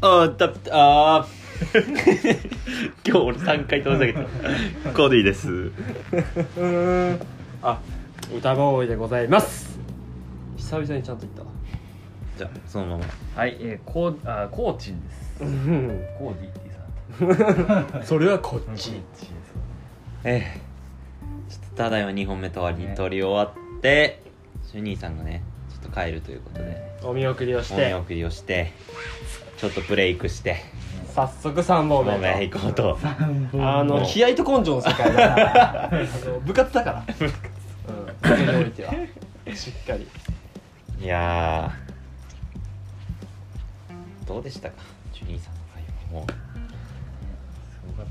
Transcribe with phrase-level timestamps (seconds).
[0.00, 1.46] あーだあー。
[3.06, 4.20] 今日俺3回飛ばさげた。
[4.92, 5.50] コーディーです。
[5.50, 7.20] う ん
[7.62, 7.80] あ
[8.36, 9.78] 歌ボーイでございます。
[10.56, 11.46] 久々にちゃんと言ったわ。
[12.36, 13.04] じゃあそのまま。
[13.34, 15.42] はい、えー、コーあコーチンです。
[15.42, 16.04] うん。
[16.18, 16.66] コーディって
[17.88, 19.00] さん それはこっち。
[20.24, 20.60] ええ。
[21.48, 24.20] ちょっとただいま2本目とりね取り終わって
[24.70, 26.96] シュニーさんがねちょっと帰るということで。
[27.02, 28.72] お見送りをしお見て送りをして
[29.56, 30.56] ちょっとブレイクして。
[31.14, 32.98] 早速3本ごめん目行こうと。
[33.02, 35.90] あの気合と根性の世界だ あ
[36.26, 37.04] の部活だから。
[37.18, 37.32] うんこ
[38.22, 38.92] こにおいては。
[39.54, 40.06] しっかり。
[41.00, 44.76] いやーどうでしたか？
[45.12, 46.26] ジュニーさんの会話も。
[46.26, 48.06] すごかっ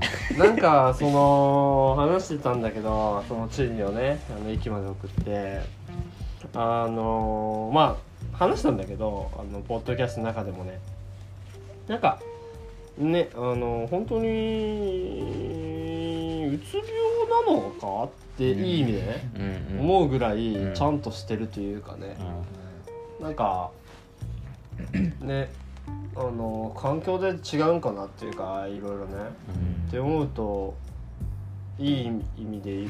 [0.00, 5.60] たですねなんかその話してたんだけどそのチュニをねあの駅まで送って。
[6.54, 8.07] あのまあ
[8.38, 10.78] 話したんだけどあのポッドキャストの中でもね
[11.88, 12.20] なんか
[12.96, 14.28] ねあの本当に
[16.54, 16.86] うつ病
[17.46, 19.80] なのかっていい意味でね、うんうん。
[19.80, 20.74] 思うぐらいうん。
[20.74, 22.16] ちゃんとしてるというかね、
[23.20, 23.70] なんか
[25.20, 25.50] ね
[26.14, 29.14] あの環境で違うんかなっていうかいろいろね。
[29.88, 30.74] って思うと
[31.78, 32.86] いい意味でい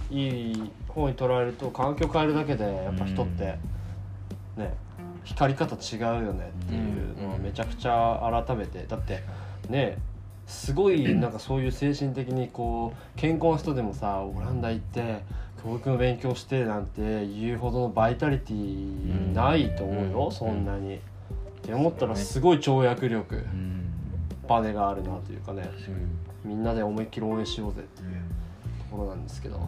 [0.53, 3.59] い方に捉えると環境変えるだけでやっぱ人って
[4.57, 4.75] ね
[5.29, 8.85] 光り方違うよねっていうのはめちゃくちゃ改めて。
[8.87, 9.23] だって
[9.69, 9.99] ね
[10.47, 15.23] すごい なんかそういう精神的にこう健康な人でもさオランダ行って
[15.63, 20.97] 教育の勉強してなんて言うほどのバイタリティないと思うよ、うんそんなに。
[20.97, 21.01] っ
[21.61, 23.91] て思ったらすごい跳躍力、うん。
[24.49, 25.69] バネがあるなというかね。
[25.89, 28.09] うんみんなで思いっきり応援しようぜっていう
[28.89, 29.61] ところなんですけど。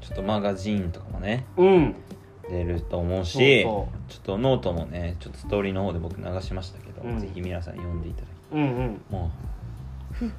[0.00, 1.46] ちょっとマガジンとかもね。
[1.56, 1.94] うん
[2.50, 7.20] 出ると思うしちょっとノートもねちょっとストーリーの方で僕流しましたけど、うん。
[7.20, 8.94] ぜひ皆さん読んでいただうんうん。
[8.94, 9.30] いても
[10.12, 10.32] うふ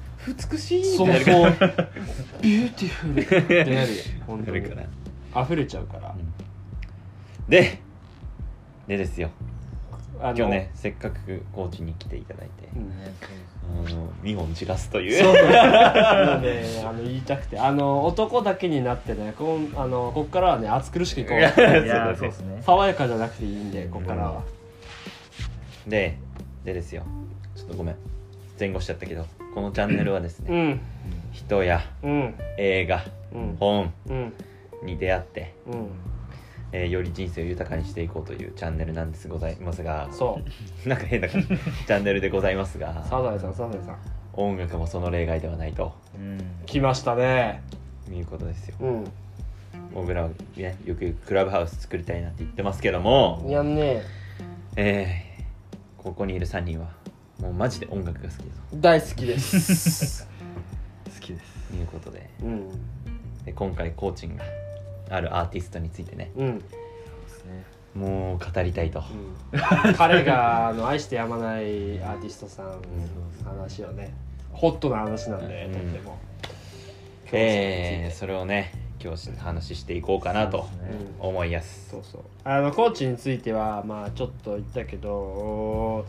[0.52, 1.52] 美しいそうそう。
[2.42, 3.22] ビューティフル。
[3.22, 4.02] ってなるよ
[5.42, 6.14] 溢れちゃうから。
[7.48, 7.80] で
[8.86, 9.30] でですよ
[10.22, 17.58] あの今日ねせっかく高知に来ていただいて、あの2本じらすといそううもうねあの言いたくて。
[17.58, 21.38] あの男だけになってねこんあのこっからはね暑苦しくいこう。
[21.38, 21.52] いや
[22.16, 22.62] そうですね。
[22.64, 24.42] 爽やかじゃなくていいんでこっからは。
[25.86, 26.18] で
[26.64, 27.02] でですよ。
[27.56, 27.96] ちょっとごめん。
[28.58, 30.80] 前後しちゃったけどこのチャンネルはですね、うん。
[31.32, 32.34] 人やうん。
[32.58, 33.56] 映画うん。
[33.58, 34.32] 本うん。
[34.82, 35.88] に出会って、うん
[36.72, 40.40] えーより人生を豊かにしていこうというチャンネルなんですございますがそ
[40.84, 40.86] う。
[40.88, 41.48] なんか変な感じ。
[41.48, 43.98] チャンネルでございますがサザエさんサザエさん。
[44.32, 45.92] 音楽もその例外ではないと。
[46.14, 46.38] うん。
[46.66, 47.62] 来ましたね。
[48.10, 48.76] いうことですよ。
[48.80, 49.04] うん。
[49.94, 54.02] 僕らはねよくクラブハウス作りたいなって言ってますけどもいやんね
[54.76, 55.24] え。
[55.98, 56.88] ーここにいる3人は
[57.40, 58.44] もうマジで音楽が好きだ
[58.74, 60.26] 大好きです。
[61.14, 61.68] 好きです。
[61.70, 62.30] と いうことで。
[62.42, 62.68] うん。
[63.44, 64.44] で今回コーチンが
[65.10, 66.30] あるアーティストについてね。
[66.36, 66.64] うん。
[67.94, 69.02] もう語りたいと、
[69.52, 69.94] うん。
[69.94, 72.72] 彼があの愛してやまないアーティストさんの
[73.44, 74.14] 話をね
[74.52, 76.18] ホットな話なんで、うんとっても。
[77.32, 78.72] えー、それをね
[79.02, 80.68] 今日話していこうかなと
[81.18, 81.88] 思いやす。
[81.90, 82.22] そうそう。
[82.44, 86.06] あのコーチについてはまあちょっと言ったけど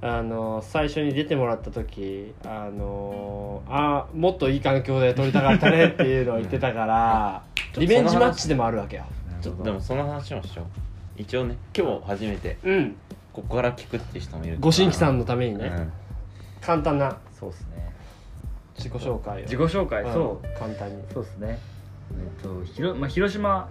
[0.00, 9.04] あの最初に出てもらった時あのあもっといい環境で撮りたかったねっていうのを言ってたからと リベンジマッチでもあるわけよ。
[9.42, 9.64] ちょっと。
[9.64, 10.66] でもその話もしよう。
[11.20, 12.96] 一応ね今日初めてうん。
[13.32, 15.92] ここから聞くっていう人もいるご新規さんのためにね、うん。
[16.60, 17.18] 簡単な。
[17.38, 17.92] そうですね。
[18.76, 19.40] 自己紹介を。
[19.42, 20.12] 自己紹介、うん。
[20.12, 20.58] そう。
[20.58, 21.02] 簡単に。
[21.12, 21.58] そうですね
[22.12, 23.68] えっとひろ、まあ、広島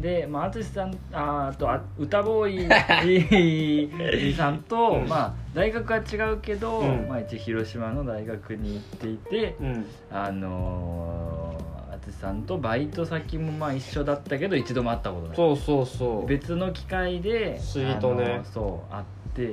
[0.00, 5.08] で、まあ、淳さんああとあ歌ボーイ さんと、うん。
[5.08, 7.06] まあ、大学は違うけど、うん。
[7.08, 9.86] まあ、一応広島の大学に行っていて、うん。
[10.10, 15.36] あのー、淳さんとバイト先もまあ一緒だったけど一度も会ったことない。
[15.36, 16.26] そうそうそう。
[16.26, 18.24] 別の機会で不思議とね。
[18.24, 19.04] あのーそう会っ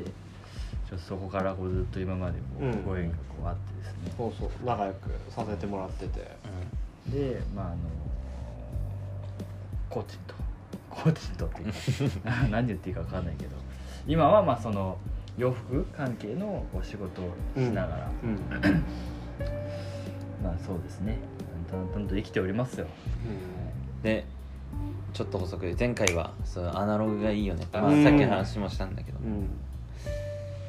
[0.03, 0.11] て
[0.89, 2.83] ちょっとそこからこうずっと今までもうん。
[2.85, 4.49] ご縁がこうあってですね、そうそう。
[4.65, 6.37] 仲良くさせてもらってて。
[7.09, 7.75] でまああの
[9.89, 10.35] コーチンと。
[10.89, 12.29] コーチンとっていうか。
[12.49, 13.51] 何言っていいか分かんないけど。
[14.07, 14.97] 今はまあその
[15.37, 18.39] 洋服関係のお仕事をしながら、うん、うん。
[20.43, 21.19] まあそうですね。
[21.69, 22.87] 淡々と生きておりますよ。
[24.03, 24.25] で
[25.13, 29.49] ちょっと補足で前回はそうアナログがいいよねって、まあ、うんさっきの話もしたんだけど、うん。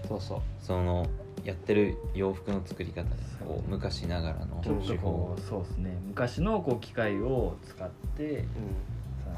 [0.08, 0.40] そうそう。
[0.60, 1.06] その
[1.44, 3.08] やってる洋服の作り方で
[3.46, 5.10] こう昔ながらのちょっと手法。
[5.10, 5.96] こうそうですね。
[6.06, 8.44] 昔のこう機械を使って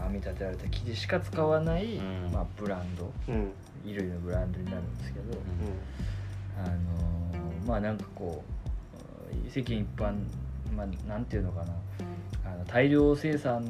[0.03, 2.31] 編み立てられた生地しか使わない、うん。
[2.33, 3.05] まあ、ブランド。
[3.05, 3.53] んうん。
[3.83, 5.41] 衣類のブランドになるんですけど、うん。
[6.63, 6.77] あの
[7.67, 8.45] まあなんかこ
[9.47, 10.13] う世間一般
[10.77, 11.73] まあなんていうのかな。
[12.45, 13.65] あの大量生産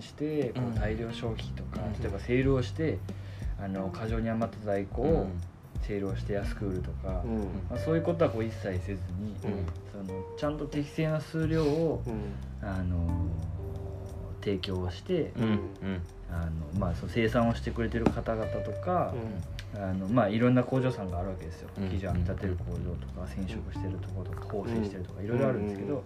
[0.00, 2.02] してこう大量消費とか、うん。
[2.02, 2.98] 例えばセールをして
[3.58, 5.26] あの過剰に余った在庫を
[5.82, 7.38] セールをして安く売るとか、うん。
[7.70, 9.66] まあ、そういうことはこう一切せずに、うん。
[10.06, 12.68] そのちゃんと適正な数量を、うん。
[12.68, 13.06] あの
[14.46, 16.02] 提供をして、うんうん。
[16.30, 19.12] あのまあ、その生産をしてくれてる方々とか、
[19.74, 21.68] あのまあ、いろんな工場さんがあるわけですよ。
[21.78, 21.88] うん。
[21.88, 25.88] 生地を編み立てる工場とか染色してるところとか縫製してるとかいろいろあるんですけうん。
[25.88, 26.04] ど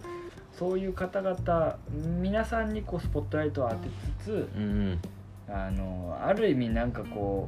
[0.57, 1.77] そういう方々
[2.19, 3.87] 皆さんにこうスポットライトを当て
[4.19, 4.99] つつうん
[5.47, 7.47] あのある意味なんかこ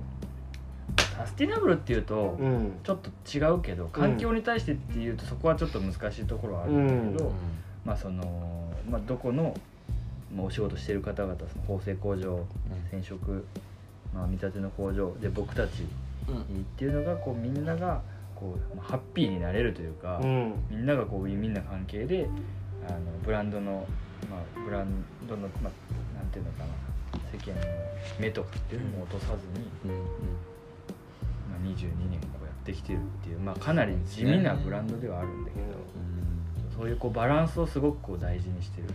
[0.98, 2.46] うサスティナブルっていうとうん。
[2.46, 7.34] うんちょっと違うけど環境に対してっていうとそこはちょっと難しいところはあるんだけど、うん。
[7.86, 9.54] まあそのまあ、どこの、まあ、
[10.38, 12.46] お仕事してる方々その縫製工場
[12.92, 13.46] 染色、
[14.14, 18.02] まあ、見立ての工場で僕たちっていうのがこうみんなが
[18.36, 20.54] こうまあハッピーになれるというか、うん。
[20.70, 22.28] みんながこうウィンウィンな関係で
[22.88, 23.86] あのブランドの、
[24.30, 24.88] まあ、ブラン
[25.28, 26.70] ドの、まあ、なんていうのかな
[27.32, 27.68] 世間の
[28.20, 30.06] 目とかっていうのも落とさずに、うんうん。
[31.52, 35.66] まあ、22年こうやってきてるっていう、まあ、かなり地味なブランドではあるんだけど、
[36.78, 38.90] そういうこうバランスをすごくこう大事にしてる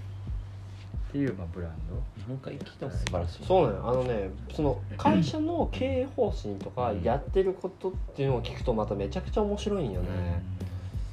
[1.08, 1.94] っていう、まあ、ブランド。
[2.20, 3.44] 日本海聞いても素晴らしい。
[3.46, 10.42] そうねあのねその会社の経営方針とかやってることっていうのを聞くとまためちゃくちゃ面白いんよね、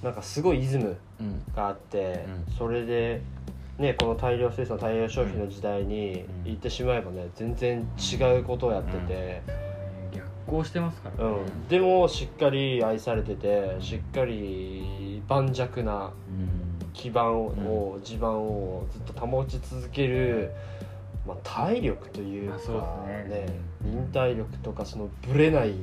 [0.03, 1.41] なんかすごいイズムうん。
[1.55, 2.53] があって、うん。
[2.57, 3.21] それで
[3.79, 6.43] ねこの大量生産大量消費の時代にうん。
[6.43, 9.41] 言ってしまえばね全然違うことをやってて、
[10.13, 11.67] 逆行してますからね、うん。
[11.69, 16.11] でもしっかり愛されててしっかり盤石な
[16.95, 20.51] 基盤を、地盤をずっと保ち続ける、
[21.27, 22.57] まあ、体力というか、
[23.27, 23.47] ね。
[23.81, 25.73] 忍耐力とかそのぶれない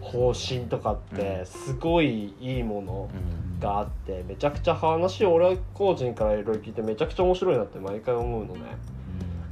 [0.00, 3.10] 方針とかってすごいいいもの
[3.58, 8.60] があってめちゃくちゃ話を俺はコーチンからいろいろ聞いてめちゃくちゃ面白いなって毎回思うのね。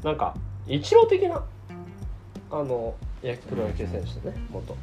[0.04, 0.34] なんか
[0.68, 1.42] 一郎的な
[2.50, 4.76] あのプロ野球選手でね元。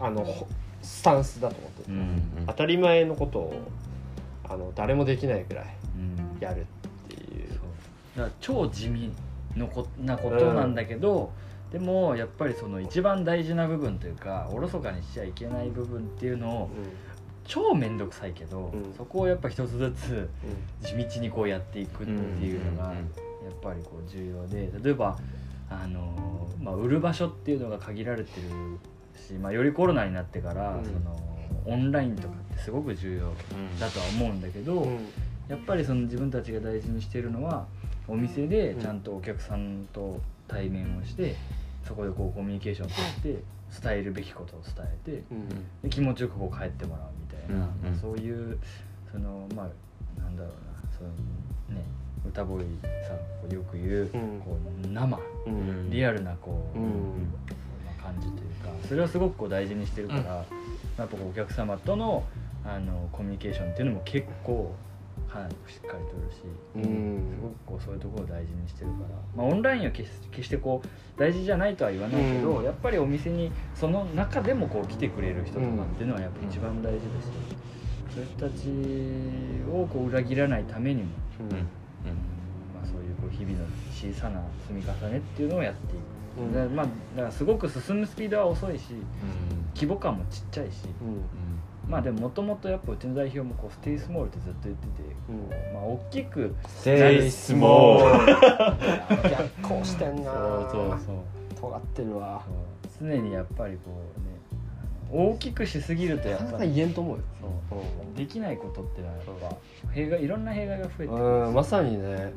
[0.00, 0.46] あのほ
[0.82, 2.44] スタンスだと思ってて、うん。
[2.46, 3.54] 当たり前のことを
[4.48, 6.38] あの誰もできないぐらいうん。
[6.40, 6.64] やるっ
[7.08, 7.48] ていう。
[7.50, 7.58] そう。
[8.16, 9.12] だから超地味
[9.56, 11.32] のこなことなんだけど、
[11.70, 16.70] でもやっぱりその一番大事な部分というかおろそかにしちゃいけない部分っていうのを
[17.44, 18.94] 超面倒くさいけど、うん。
[18.96, 20.30] そこをやっぱ一つずつ
[20.82, 23.00] う地道にこうやっていくっていうのがや
[23.50, 25.18] っぱりこう重要で例えば
[25.70, 28.48] あの、まあ、売る場所っていうのが限られてる
[29.18, 30.84] し、まあ、よりコロナになってから、うん。
[30.84, 31.27] その
[31.64, 33.32] オンラインとかってすごく重要
[33.80, 34.88] だとは思うんだけど、
[35.48, 37.66] やっぱりその自分たちが大事にしてるのは
[38.06, 41.36] お店でちゃんとお客さんと対面をして、
[41.86, 42.90] そこでこうコミュニケーションを
[43.22, 43.42] 取って
[43.82, 45.48] 伝えるべきことを伝えてうん。
[45.82, 47.92] で気持ちよくこう帰ってもらうみたいな、うん。
[47.92, 47.98] うん。
[47.98, 48.58] そういう
[49.10, 51.10] そのまあなんだろうなその
[51.78, 51.84] ね
[52.26, 52.66] 歌ボーイ
[53.06, 54.40] さんがよく言う、うん。
[54.40, 55.90] こう生うん。
[55.90, 56.78] リアルなこう、
[58.08, 60.46] 感じというかそれはすごくこう大事にしてるから、やっ
[60.96, 62.24] ぱこうお客様との
[62.64, 64.74] あのコミュニケーションっていうのも結構
[65.30, 66.42] かなりしっかりとるし、
[66.76, 66.82] うん。
[67.36, 70.88] すごくこうそういうところを大事にしてるから、まあ、オンラインは決し決してこう
[71.20, 72.64] 大事じゃないとは言わないけど、うん。
[72.64, 77.28] やっぱりお店にその中でもこう来てくれる人とかっていうのはやっぱ一番大事だし、
[78.14, 78.68] そういう人たち
[79.70, 81.08] をこう裏切らないためにも、
[81.40, 81.56] うん。
[82.74, 86.17] まあ、そういうこう日々の小さな積み重ねっていうのをやっていく。
[86.38, 86.54] うん。
[86.54, 88.84] だからまあ、だからすごく進むスピードは遅いし
[89.74, 90.84] 規模感もちっちゃいし。
[91.02, 91.90] うん。
[91.90, 95.74] まあでももともとやっぱうちの代表もこうステイスモールってずっと言ってて、うん。
[95.74, 98.36] まあ大きくセイスモール。
[99.30, 101.16] 逆行してんなそうそうそう。
[101.60, 102.42] 尖ってるわ。
[103.00, 104.38] 常にやっぱりこうね
[105.10, 107.22] 大きくしすぎるとやっぱり言えんと思うよ。
[108.16, 109.24] できないことってのはやっ
[109.84, 112.32] ぱ弊害いろんな弊害が増えてくるうんまさにね。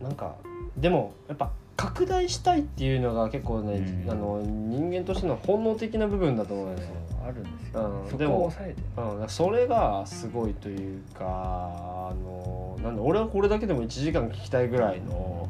[0.00, 0.36] なんか
[0.76, 4.10] でもやっぱ拡大したいっていうのが結構ね、うん。
[4.10, 6.88] あの人間としての本能的な部分だと思うよね。
[7.24, 8.18] あるんですよ、うん。
[8.18, 8.86] でもを抑えてね。
[8.96, 15.48] うん、それがすごいというかあのなんだ俺はこれだけでも1時間聞きたいぐらいの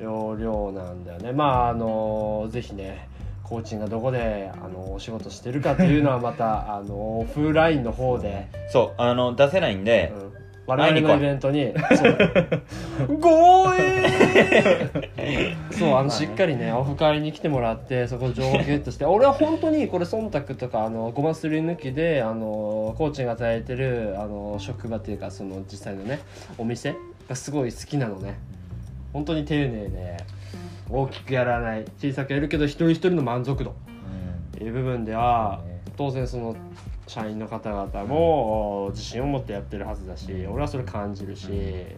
[0.00, 1.30] 容量なんだよね。
[1.30, 3.08] まああのぜひね
[3.44, 9.00] コーチンがどこであのお仕事してるかっていうのはまたあのオフラインの方で、そう。
[9.00, 10.23] あの出せないんで、うん
[10.66, 12.08] 我々のイベントに そ
[13.04, 13.16] う。
[13.18, 26.20] ごえーそうあのしっかりねオフ会に来てもらってそこ情報ゲットして俺は本当にこれ忖度とかあのごますり抜きであのコーチが与えてるあの職場っていうかその実際のね
[26.58, 26.94] お店
[27.28, 28.38] がすごい好きなのね。
[29.12, 30.16] 本当に丁寧で
[30.90, 33.74] 大きくやらない小さくやるけど一人一人の満足度。
[34.58, 34.66] うん。
[34.66, 35.80] いう部分では、ね。
[35.96, 36.56] 当然その
[37.06, 41.96] 社員の方々も自信を持ってやってるはずだし、俺はそれ感じるし、デ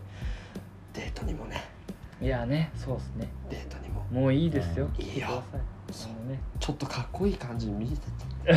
[0.94, 1.62] ートにもね。
[2.20, 3.28] いやねそうっすね。
[3.50, 4.06] デートにも。
[4.10, 4.88] もういいですよ。
[4.98, 5.42] いいよ。
[5.92, 6.40] そうね。
[6.58, 8.00] ちょっとかっこいい感じに見えて。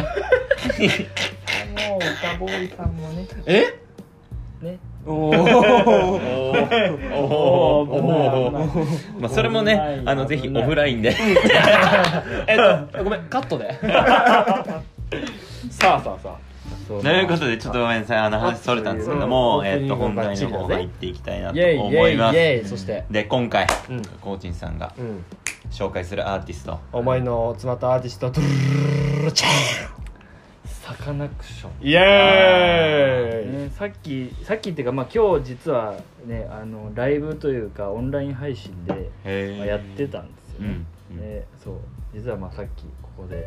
[1.90, 3.26] もう歌ボーイさんもね。
[3.26, 3.80] たえ？
[4.62, 4.80] ね。
[5.06, 5.32] お お
[7.82, 8.52] お
[9.20, 11.16] まあそれもねあのぜひオフラインで。
[12.48, 12.58] えっ
[12.94, 13.78] とごめんカットで
[15.70, 16.38] さあさあさ
[16.88, 18.18] そうということでちょっとごめんなさい。
[18.20, 22.70] あの話それたんですけども、うんえっと本題の方入っていきたいなと思います。
[22.70, 23.06] そして。
[23.10, 24.02] で今回うん。
[24.22, 25.24] コーチンさんがうん。
[25.72, 26.80] 紹介するアーティスト。
[26.92, 29.48] お前の詰まったアーティストドゥルルルルチャ
[30.66, 31.72] サカナクション。
[31.82, 33.64] イエーイ。
[33.66, 41.22] ね、さっきさっきっていうか、まあ、今日実はねあのライブというかオンライン配信で、へまあ、やってたんですよね、うんうん。
[41.22, 41.76] でそう。
[42.14, 43.46] 実はまあさっきここで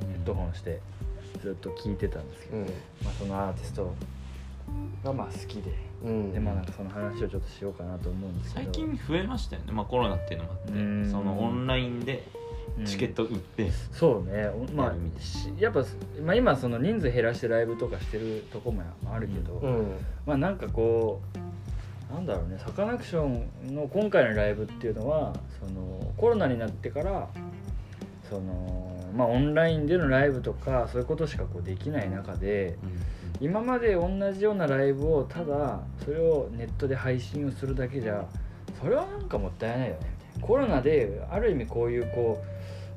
[0.00, 0.80] ヘッドホンして
[1.42, 2.58] ずっと聞いてたんですけど、
[3.04, 3.94] まあ、そのアーティスト
[5.04, 5.72] がまあ好きで、
[6.04, 6.32] うん。
[6.32, 8.64] でまあなんかその話をちょっとしようかなと思うんですけど。
[8.66, 9.72] 最近増えましたよね。
[9.72, 11.10] まあコロナっていうのもあってうん。
[11.10, 12.24] そのオンラインで
[12.78, 14.46] うんチケット売ってそうね。
[14.46, 14.94] おまあ
[15.58, 15.84] やっぱ、
[16.24, 19.96] まあ、今その人数減らしてライブとかしてるとこもあるけど、うん。
[20.24, 22.58] まあなんかこうなんだろうね。
[22.58, 27.28] サカナクションの今回のライブっていうのはそのコロナになってから
[28.28, 32.78] そのまあオンラインでのライブとかそういうことしかこうできない中で
[33.40, 38.24] 今まで同じようなライブをただそれをネットで配信をするだけじゃ
[38.80, 40.00] それはなんかもったいないよね。
[40.40, 42.52] コロナである意味こういうこう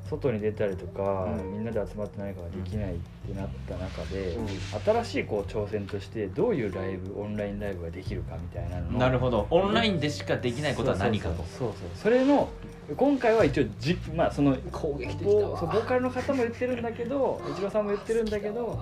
[0.08, 1.52] 外に出たりとか、うん。
[1.52, 4.48] みんなで集まって何かができないってなった中で、うん。
[4.48, 9.46] 新しいこう挑戦としてどういうライブオンラインライブができるかみたいなののなるほど。
[9.50, 11.36] オンラインでしかできないことは何かと。
[11.36, 11.72] そうそう。
[11.94, 12.48] それの
[12.94, 15.50] 今回は一応じまあその攻撃的だわ。
[15.50, 18.80] ボそうボーカルの方も言ってるんだけど一郎さんも言ってるんだけど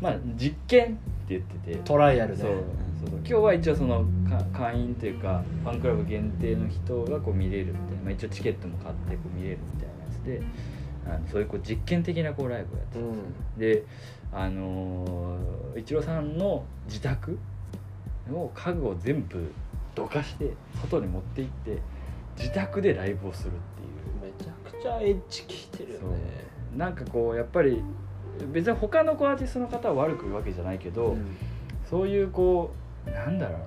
[0.00, 0.94] まあ実験って
[1.28, 1.80] 言ってて。
[1.84, 2.42] トライアルで。
[2.42, 2.60] そうそう。
[3.10, 10.74] そう今日は一応そのか会員というかファンクラブ限定の人がこう見れるみたいな、まあ、一応チケットも買ってこう見れるみたいなやつで。
[11.06, 13.24] あのそういうこう実験的なこうライブをやってたんですよ。
[13.58, 13.84] で
[14.32, 17.38] あのー、イチローさんの自宅
[18.30, 19.52] の家具を全部
[19.94, 21.78] どかして外に持って行って
[22.36, 24.32] 自宅でライブをするっていう。
[24.32, 26.44] めちゃくちゃエッジ効いてるよね。
[26.76, 27.82] なんかこうやっぱり
[28.52, 31.36] 別に他のこうアーティストの方は悪く言うわけじゃないけど、うん。
[31.88, 32.72] そういうこ
[33.06, 33.66] うなんだろうな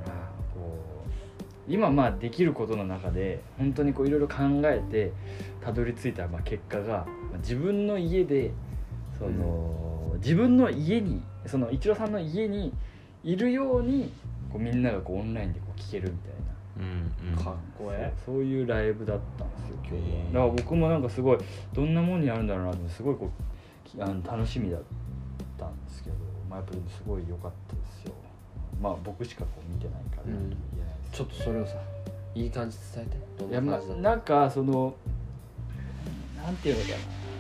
[0.54, 0.84] こ
[1.68, 5.14] う今まあできることの中で本当にこういろいろ考えて
[5.62, 8.52] たどり着いたまあ結果がまあ自分の家で
[9.18, 12.72] その、自分の家にその一郎さんの家に
[13.24, 14.12] いるように
[14.52, 16.37] こうみんながこうオンラインでこう聴けるみたいな。
[16.80, 17.44] うんうん。
[17.44, 20.26] かっこえそうそういうライブだったんですよ今日は。
[20.26, 21.38] だから僕もなんかすごい
[21.74, 24.82] どんなもんになるんだろうなってすごいこうきあの楽しみだっ
[25.58, 26.16] たんですけど、
[26.50, 28.14] まあ、やっぱりすごい良かったですよ。
[28.82, 30.24] まあ僕しかこう見てないから
[31.12, 31.74] ちょっとそれをさ
[32.36, 33.18] いい感じ伝えて。
[33.46, 34.10] どいやまんな感じだった？
[34.10, 34.94] なんかその
[36.44, 36.90] なんていうのか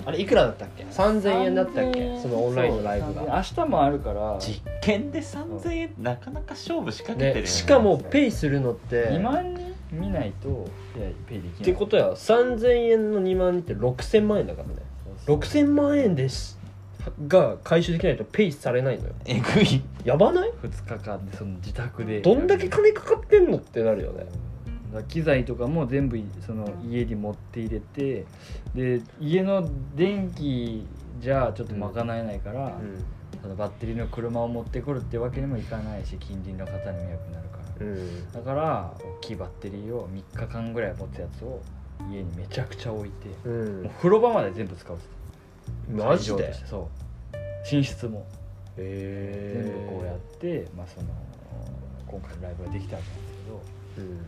[0.08, 0.86] あれいくらだったっけ？
[0.86, 3.24] な3000円だったっけ？3000そのオンラインのライブが。
[3.36, 4.38] 明日もあるから。
[4.40, 7.42] 実験で3000円なかなか勝負仕掛けてるよね。
[7.42, 11.62] ねしかもペイするのって2万人見ないといやペイできない。
[11.62, 14.76] ってことや3000円の2万人って6000万円だからね。
[15.26, 16.58] 6000万円です
[17.28, 19.14] が回収できないとペイされないのよ。
[19.26, 19.82] えぐい。
[20.06, 22.22] やばない？2日間でその自宅で。
[22.22, 24.20] どんだけ金かかってんのってなるよね。
[24.20, 24.26] だ
[24.98, 28.26] から機材とかも全部その家に持って入れて
[28.76, 30.86] で家の電気
[31.20, 32.78] じゃちょっと賄えないから、
[33.42, 38.32] そのバッテリーの車を持ってくるってわけにもいかないし近隣の方に迷惑になるからうん。
[38.32, 41.62] だから大きいバッテリーを3日間ぐらい持つやつを
[42.12, 45.08] 家にめちゃくちゃ置いて、うもうん風呂場まで全部使うって
[45.92, 46.54] マジで？
[46.66, 46.90] そ
[47.34, 47.76] う。
[47.76, 48.28] 寝室も。
[48.78, 51.08] へ全部こうやって、まあ、その
[52.06, 53.16] 今回のライブができたわけで。
[53.34, 53.37] す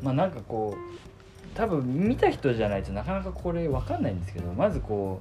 [0.02, 5.20] まあなんかこう多分見た人じゃないとなかなかこれ分かんないんですけどまずこ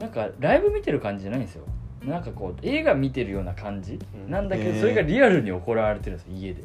[0.00, 1.64] うなんかライブ見てる感じじゃないんですよ。
[2.04, 4.30] なんかこう映画見てるような感じうん。
[4.30, 6.62] なんだけどそれがリアルに行われてるんですよ家で。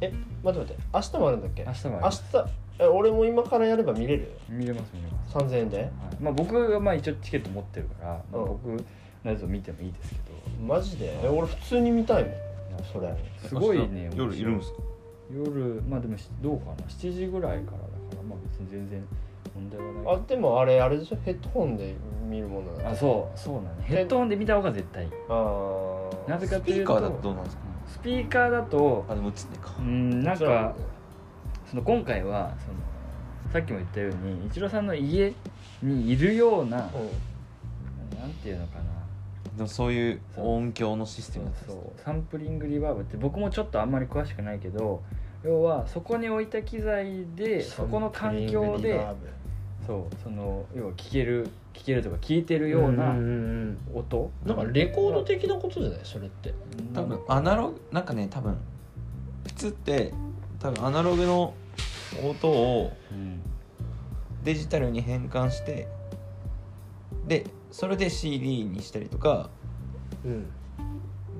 [0.00, 1.64] 待って待って明日もあるんだっけ？
[1.64, 4.30] 明日もあり明日え俺も今からやれば見れる？
[4.50, 5.78] 見れます見れます、3000円で？
[5.78, 5.88] はい。
[6.20, 8.46] まあ、僕がまあ一応チケット持ってるから、まあうん。
[8.48, 8.66] 僕
[9.24, 10.22] のやつを見てもいいですけど。
[10.66, 11.18] マジで？
[11.24, 12.32] え俺普通に見たいもん。
[12.92, 13.08] それ。
[13.48, 14.78] すごいね夜いるんですか？
[15.32, 19.04] 夜まあでもしどうかな？7時ぐらいからだからまあ別に全然
[19.54, 20.16] 問題はない。
[20.16, 21.16] あでもあれあれでしょ？
[21.24, 21.94] ヘッドホンで
[22.28, 22.90] 見るものだ。
[22.90, 25.10] あそうそうなのヘッドホンで見た方が絶対いい。
[25.28, 26.30] あー。
[26.30, 27.62] なぜかというとスピーカーだとどうなんですか？
[27.88, 29.74] スピーカーだとあでも映ってか。
[29.78, 30.74] うんなんか
[31.68, 32.78] その今回はその
[33.52, 35.32] さっきも言ったように一郎さんの家
[35.82, 38.18] にいるような、うん。
[38.18, 38.84] なんていうのかな
[39.56, 45.02] でもそういう音響のシステムそうサンプリングリバーブって僕もちょっとあんまり詳しくないけど
[45.44, 49.06] 要はそこに置いた機材でそこの環境で
[49.86, 53.14] そうその要は聞ける聞けるとか聞いてるような
[53.94, 56.00] 音、なんかレコード的なことじゃない？
[56.02, 56.54] それって。
[56.94, 58.56] 多分アナログなんかね多分
[59.46, 60.12] 普通って
[60.58, 61.54] 多分アナログの
[62.24, 62.92] 音を
[64.42, 65.86] デジタルに変換して
[67.28, 67.44] で
[67.76, 69.50] それで CD にしたりとか、
[70.24, 70.46] うん、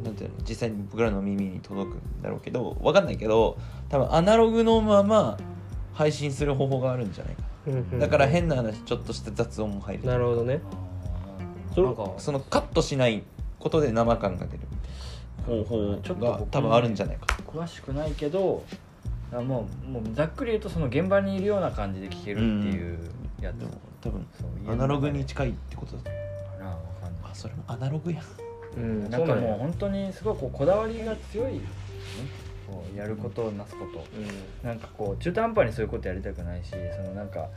[0.04, 3.56] なんていうの実際に僕らの耳に届くんだろうけど分かんないけど
[3.88, 5.38] 多分アナログのまま
[5.94, 10.60] 配信する方法があるんじゃないかだから変な話ちょっとした雑音も入るなるほどね。
[11.74, 13.22] そそのカットしない
[13.58, 14.64] ことで生感が出る。
[15.46, 18.62] 方法が多分あるんじゃないか詳しくないけど
[19.32, 22.98] もうもうざっくり言うとその現場にいるような感じで聴けるっていう
[23.40, 23.70] やつ、うん、
[24.02, 24.26] 多分
[24.68, 26.25] アナログに近いってことだと
[27.36, 28.22] それもアナログや。
[28.76, 31.60] うん、なんかもう本当にすごいこうこだわりが強い、ね、
[32.66, 37.48] こうやることなすこと、うん、なんかこう中途半端にそういうことやりたくないしそのなんか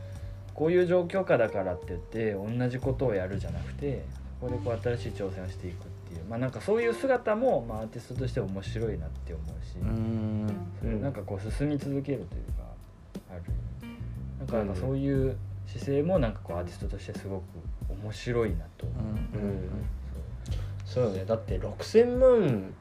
[0.53, 4.05] こういう状況下だからって言って同じことをやるじゃなくて
[4.39, 6.25] ここでこう新しい挑戦をしていくっていう。
[6.29, 11.01] まあなんかそういう姿も、まあ、アーティストとして面白いなって思うしうん。
[11.01, 12.63] なんかこう進み続けるというか
[13.31, 13.43] ある。
[14.55, 15.36] なんかそういう
[15.67, 17.43] 姿勢もなんかこうアーティストとしてすごく
[17.89, 19.03] 面白いなと思う。
[19.03, 19.69] うん、うん。
[20.86, 21.25] そうよね。
[21.25, 22.74] だって6,000万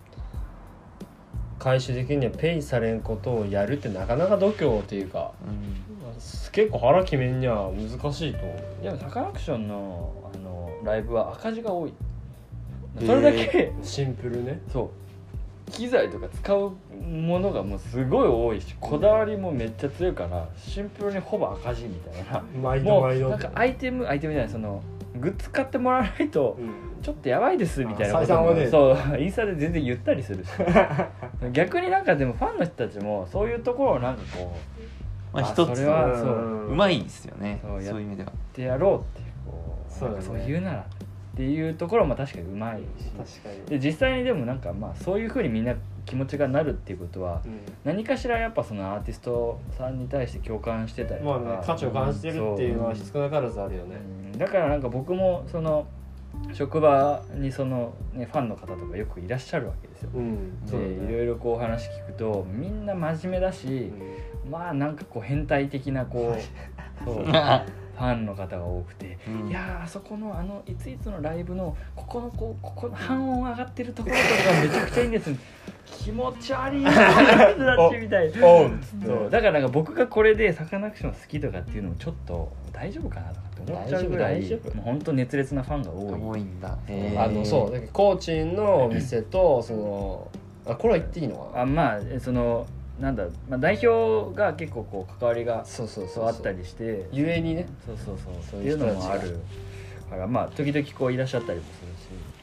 [1.59, 6.15] 回収できるにはペイされんことをやるってなかなか度胸っていうか、うん、
[6.53, 8.39] 結構腹決めんには難しいと
[8.83, 11.93] でもサカナクションのあのライブは赤字が多い。
[13.01, 14.61] それだけ、シンプルね。
[14.73, 15.71] そう。
[15.71, 16.73] 機材とか使う
[17.03, 22.43] ものがもうすごい多いしこだわりもめっちゃ強いからシンプルにほぼ赤字みたいな。
[22.61, 24.83] 毎度毎度なんかアイテムアイテムじゃないその
[25.19, 26.59] グッズ買ってもらわないと、
[27.03, 30.51] ちょっとやばいですみたいなことも、ね、そうインスタで全然言ったりするし。
[31.53, 34.57] 逆になんかでもファンの人たちもそういうところをなんかこ
[35.33, 36.73] う、まあ、一つそれはそう。
[36.73, 37.61] うまいですよね。
[37.63, 38.31] そういう意味では。
[38.31, 40.87] ってやろうってこうそう,、ね、そう言うなら
[41.39, 43.05] っていうところも確かにうまいし。
[43.17, 43.79] 確かに。
[43.79, 45.73] で実際にでもなんかまあそういうふうにみんな
[46.05, 53.97] 気持ちがなるっていうことは、うん、何かしらやっぱそのアーティストさんに対して共感してたりとか、まあね、価値を感じてるっていうのは少なからずあるよね、
[54.33, 55.87] うん、だからなんか僕もその
[56.53, 63.93] 職場にその、ね、ファンの方とかよくいらっしゃるわけですよ、うん、で、ね、いろいろこう話聞くとみんな真面目だし、
[64.51, 66.41] まあなんかこう変態的なこう
[67.05, 67.25] そう
[67.99, 75.31] ファンの方が多くて、うん、いやあそこのあのいついつのライブのここのこうここの半音上がってるところとかめちゃくちゃいいんです
[75.87, 79.31] 気持ち悪いなってみたいそう。
[79.31, 86.21] だからなんか僕がこれでサカナクション好きとかっていうのもちょっと大丈夫かなとかって思っちゃうぐらいもう本当熱烈なファンが多い。
[86.21, 86.79] 多いんだ。
[87.17, 90.29] あのそうコーチンのお店とその
[90.67, 91.63] あこれは言っていいのかな？
[91.63, 92.67] あまあその
[93.01, 97.09] なんだ、まあ、代表が結構こう関わりがそうそうそうあったりして。
[97.13, 97.69] ゆえにね。
[97.87, 98.35] そうそうそう。
[98.51, 99.39] そういうのもある
[100.11, 102.39] からまあ時々こういらっしゃったりもするし。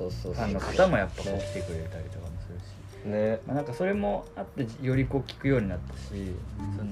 [0.00, 2.58] そうそうファンの方もやっぱこう来てくれたりとかもする
[3.04, 3.40] し、ね。
[3.46, 6.90] まあ、なんかそれもあってよりこう聞くようになったし、うん、その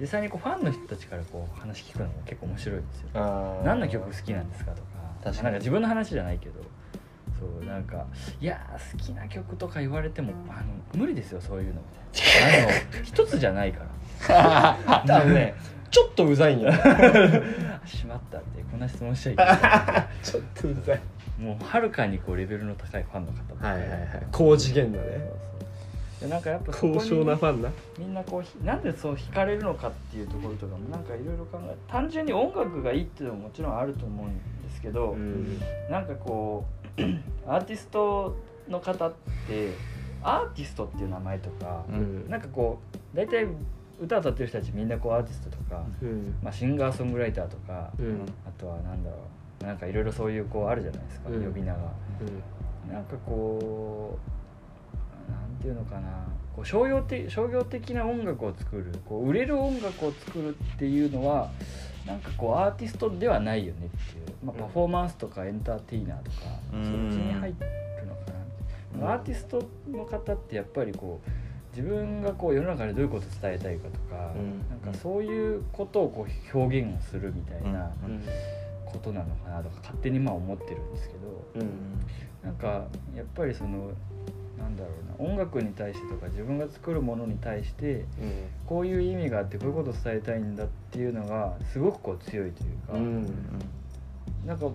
[0.00, 3.60] 実際にこうファンの人たちからこう話聞くのも結構面白いんですよ。
[3.64, 4.86] 何の曲好きなんですかとか。
[5.24, 6.60] 確かなんか自分の話じゃないけど
[7.38, 8.06] そうなんか
[8.40, 8.60] いや
[8.92, 11.80] 好きな曲とか言われてもあの無理ですよそういうの。
[12.18, 13.84] あの一つじゃないか
[14.28, 14.78] ら。
[15.06, 15.54] 多分ね
[15.90, 16.70] ちょっとうざいんよ。
[17.86, 19.58] しまったってこんな質問しちゃいけない。
[20.22, 21.00] ちょっとうざい。
[21.38, 24.26] もうはるかにこうレベルの高いファンの方はいはいはい。
[24.32, 25.30] 高次元だね。
[26.20, 27.70] でなんかやっぱ高尚なファンな。
[27.96, 36.77] みんなこうなんでそう惹かれるのかっていうところとかもなんかいろいろ考え単純に音楽がいいっていうのももちろんあると思うんですけど、うん、なんかこう
[37.46, 38.36] アーティスト
[38.68, 39.12] の方っ
[39.46, 39.72] て
[40.22, 43.46] アーティストっていう名前とか、うん、なんかこう大体
[44.00, 49.16] 歌歌ってる人たちみんなこうアーティストとか、うん、まあ、シンガーソングライターとか、うん、あとはなんだろ
[49.62, 51.78] うなんかいろいろそういうこうあるじゃないですか、うん、呼び名が、
[52.86, 54.18] うん、なんかこ
[55.28, 61.50] うなんていうのかなこう商業的商業的な音楽を作るこう売れる音楽を作るっていうのは
[62.08, 66.36] なんかこうアーティストではないよねっていう、まあ、パフォーマンスとかエンターテイナーとか、
[66.72, 67.56] そっちに入る
[68.06, 68.32] のか
[68.98, 71.30] なアーティストの方ってやっぱりこう
[71.76, 77.90] 自分がこう世の中でどういうことを伝えたいかとか、うん、なんかそういうことをこう表現をするみたいな
[78.86, 81.70] ことなのかなとか勝手にまあ思ってるんですけど、うん、
[82.42, 83.90] なんかやっぱりその
[84.58, 88.04] なんだろうな音楽に対してとか自分が作るものに対して、
[88.66, 93.26] こういう意味があってこういうことを伝えたいんだっていうのがすごくこう強いというか、うん、
[94.44, 94.66] なんか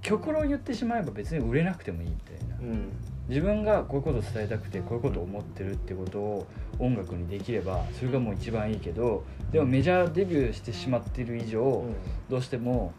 [0.00, 2.92] 極論言ってしまえば別に売れなくてもいいみたいな、うん、
[3.28, 6.46] 自分がこういうことを伝えたくてこういうことを思ってるってことを
[6.78, 11.84] 音楽にできればそれがもう一番いいけどでもメジャーデビューしてしまっている以上、
[12.28, 12.92] どうしても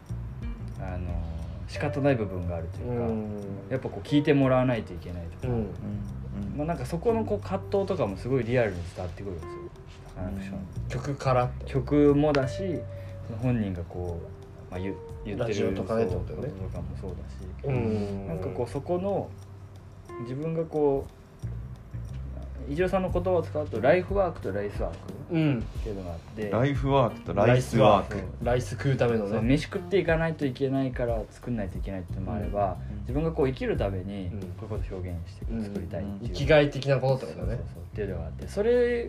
[0.80, 1.35] あの
[1.68, 3.00] 仕方ない部分があるという
[3.68, 5.54] か、やっぱこう聞いてもらわないといけないとか、
[6.56, 9.50] まあ、なんかそこのこう葛藤とかもすごいリアルに伝わってくるんですよ
[10.14, 10.58] サカナクション。
[10.88, 12.80] 曲から曲もだし
[13.42, 14.20] 本人がこ
[14.68, 16.06] う、まあ、言言ってるとかね。
[16.06, 19.28] とかもそうだし、うん、なんかこうそこの
[20.22, 21.10] 自分がこう
[22.68, 28.16] 伊集さんの言葉を使うとライフワークとライスワークっていうのがあって、ライフワークとライスワーク。
[28.42, 29.40] ライス食うためのね。
[29.40, 37.54] 飯食っていかないといけないから作んないといけないっていうのもあれば、うん、自分がこう生きるためにこういうことを表現して作りたいっていう、生きがい的なことってことね。
[37.54, 37.58] っ
[37.96, 39.08] ていうのがあってそれ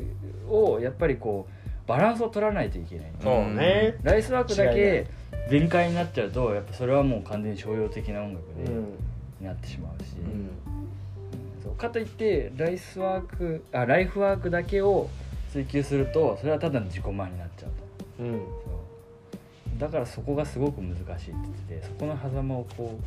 [0.50, 3.12] をやっぱりこうバランスを取らないといけない。
[3.22, 3.98] そうね。
[4.04, 5.08] ライスワークだけ
[5.50, 10.77] 全開になっちゃうとやっぱそれはもう完全に商用的な音楽で、なってしまうし、そう
[11.78, 15.10] かといってライスワークあライフワークだけを
[15.52, 17.70] 追求するとそれはただの自己満になっちゃう
[18.18, 19.80] と、うん、そう。
[19.80, 23.00] だからそこがすごく難しいって言っててそこの狭間をこ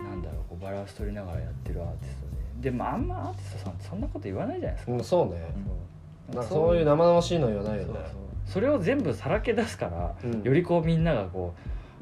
[0.00, 2.26] うなんだろうこうバランス取りながらやってるアーティスト
[2.62, 2.70] で。
[2.70, 6.44] でもあんまアーティストさんってそんなこと言わないじゃないですか、うん、そうね、う。
[6.44, 8.00] そういう生々しいの言わないよね。
[8.46, 11.54] それを全部さらけ出すから、うん、よりこうみんながこ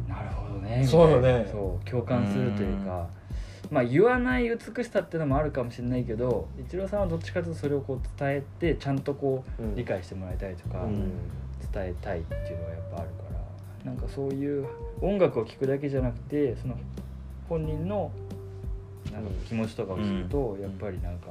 [0.07, 1.47] うなるほどねそうよね。
[1.51, 3.07] そう共感するというか、
[3.71, 10.87] まあ言わない美しさっていうのもあるかもしれないけど一郎さんはどっちかというとそれをこう伝えてちゃんとこう理解してもらいたいとか、
[11.73, 13.15] 伝えたいっていうのがやっぱあるか
[13.85, 14.67] らなんかそういう
[15.01, 16.79] 音楽を聴くだけじゃなくてその
[17.49, 18.11] 本人の
[19.13, 21.29] なんか気持ちとかを聞くと、やっぱりなんか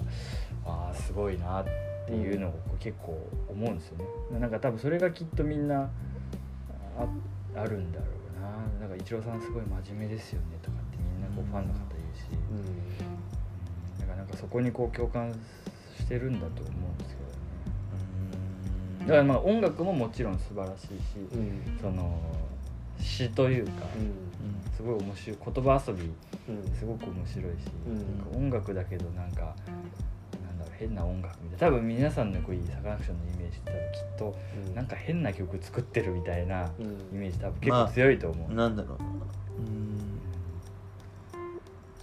[0.65, 1.65] ああすごいなっ
[2.07, 3.19] ていうのを結構
[3.49, 3.97] 思うんですよ
[4.31, 4.39] ね。
[4.39, 5.89] なんか多分それがきっとみんなあ
[7.55, 8.87] あるんだろうな。
[8.87, 11.79] なんか一郎さんすごい真面目ですよねとかってみんなこうファンの方
[13.99, 15.33] だからなんかそこにこう共感
[15.97, 19.07] してるんだと思うんですけどね。
[19.07, 20.91] だからまあ音楽ももちろん素晴らしいし、
[21.33, 22.19] うん、その
[22.99, 23.71] 詩というか、
[24.75, 26.11] すごい面白い言葉遊び
[26.77, 27.67] すごく面白いし、
[28.33, 31.77] うん、音楽だけどなんかなんだろう変な音楽みたいな。
[31.77, 34.35] 多分皆さんのこういいサカナクションのイメージってきっと、
[34.75, 36.69] なんか変な曲作ってるみたいな
[37.11, 39.05] イメージ多分結構強いと思う、まあ、なんだろうな。
[39.05, 39.46] うん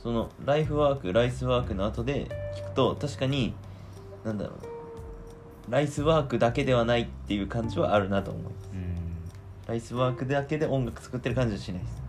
[0.05, 3.55] そのライフワークライスワークの後で聞くと確かに
[4.23, 8.55] なんだろうライスワークだけではないっていう感じはあるなと思います、
[9.67, 12.03] ライスワークだけで音楽作ってる感じはしないです、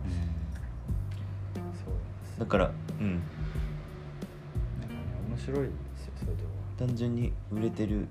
[2.38, 3.12] だからうん。
[3.12, 5.64] なんかね面白いで
[5.96, 6.50] すよそれでは。
[6.78, 8.08] 単純に売れてる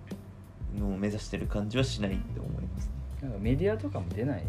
[0.76, 2.90] のを目指してる感じはしないって思います、
[3.22, 4.46] なんかメディアとかも出ないし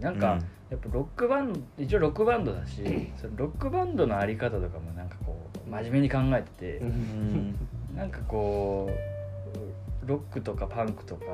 [0.00, 0.38] なんか、
[0.72, 2.82] やっぱロックバンド一応ロックバンドだし
[3.20, 7.54] そのロックバンドのあり方とかもなんかこう真面目に考えてて、うん、
[7.94, 8.90] なんかこ
[10.04, 11.26] うロックとかパンクとか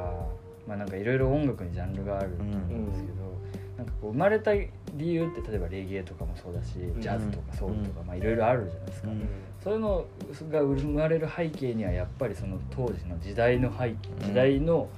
[0.67, 4.69] まあなんかいろいろ音楽にジャンルがあると思うんですけど、うん、なんかこう生まれた理
[5.15, 9.29] 由って例えばレゲエとかもそうだしジャズとかソウルとか、まあいろいろあるじゃないですか、うん、
[9.63, 10.05] そういうの
[10.51, 13.97] が生まれる背景にはやっぱりその当時の時代の背景
[14.27, 14.89] 時代の、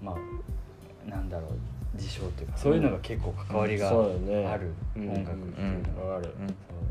[0.00, 4.00] まあなんだろう事象というかそういうのが結構関わりがある
[4.96, 6.30] 音楽っていうのがある。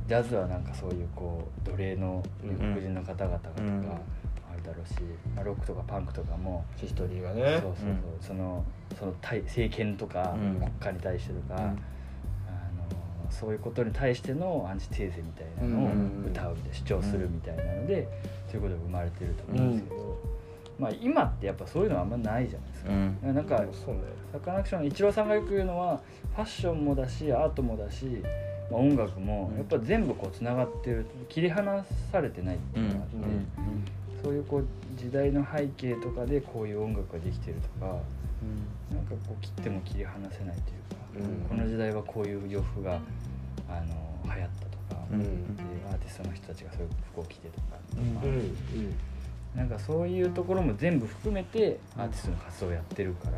[0.07, 3.51] ジャズはなんかそういうこう奴隷の黒人の方々がとか
[4.53, 5.01] あるだろうし、
[5.35, 7.59] まあ、ロックとかパンクとかもヒストリーがね。
[7.59, 7.85] そうそう
[8.21, 8.63] そう、その
[8.99, 11.75] その政権とか国家に対してとか、あの
[13.31, 15.89] そういうことに対してのアンチテーゼみたいなのを
[16.29, 18.07] 歌うみたいな主張するみたいなので、
[18.47, 20.04] そういうことが生まれてると思うんですけど。
[20.77, 24.01] まあ、今ってやっぱそういうのはあんまないじゃないですか、うん、なんか、そうね、
[24.33, 26.01] サカナクションのイチローさんがよく言うのは
[26.35, 28.05] ファッションもだしアートもだし、
[28.69, 33.15] まあ、音楽もやっぱ全部こうつながってる切り離されてないっていうのがあって、
[34.23, 34.65] そういうこう
[34.97, 37.93] 時代の背景とかでこういう音楽ができてるとか、
[38.91, 42.99] うん、なんかこう切っても切り離せないというか、うん、この時代はこういう洋服が
[43.69, 47.77] あの流行ったとか、うん、でアーティストの人たちがそういう服を着てとか。
[47.97, 48.95] うん
[49.55, 53.37] なんかそういうところも全部含めてアーティストの活動をやってるから、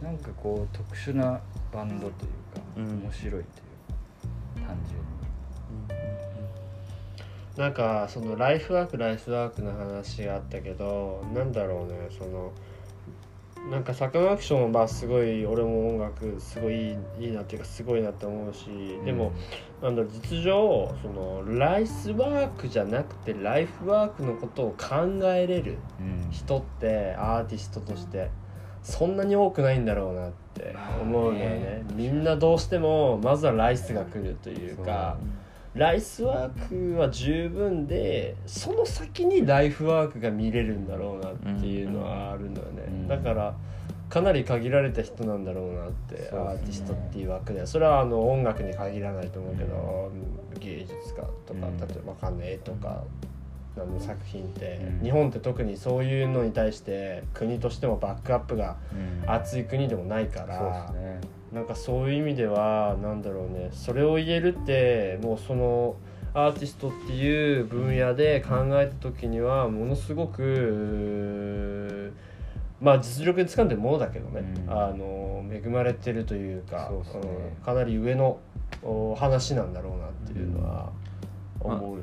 [0.00, 1.40] うん、なんかこう特殊な
[1.72, 3.48] バンドというか、うん、面白いというか
[4.66, 6.02] 単純に、
[7.56, 12.52] なんかそのライフワークライフワークの話があったけどなんだろうねその
[13.68, 18.66] なんかサカナクションはすごい俺も音楽すごいいいなっていうかすごいなって思うし、
[19.04, 19.32] でも
[19.82, 25.76] なんだ実情そのライスワークじゃなくてライフワークのことを考えれる
[26.30, 28.30] 人ってアーティストとして
[28.82, 31.84] そんなに多くないんだろうなって思うのよね。
[31.94, 35.18] みんなどうしてもまずはライスが来るというか
[35.74, 43.54] ライスワークは十分でその先にライフワークが見れるんだろうなっていうのはあるのよね、だから
[44.08, 50.10] かなり限られた人なんだろうなって、ね、アーティストっていう枠でそれはあの音楽に限らないと思うけど、
[50.54, 53.04] うん、芸術家とか、例えばかん絵とか
[53.76, 58.76] あの作品って、うん、日本って特にそういうのに対して国としてもバックアップが
[59.26, 61.20] 厚い国でもないから、うんね、
[61.52, 63.70] なんかそういう意味ではなんだろうね。
[63.72, 65.96] それを言えるってもうその
[66.32, 72.12] アーティストっていう分野で考えた時にはものすごく
[72.80, 76.96] まあ実力で掴んでるものだけどね、うん、あの恵まれてるというか、ね、
[77.58, 78.38] うん、かなり上の
[79.18, 80.92] 話なんだろうなっていうのは
[81.58, 82.02] 思うよ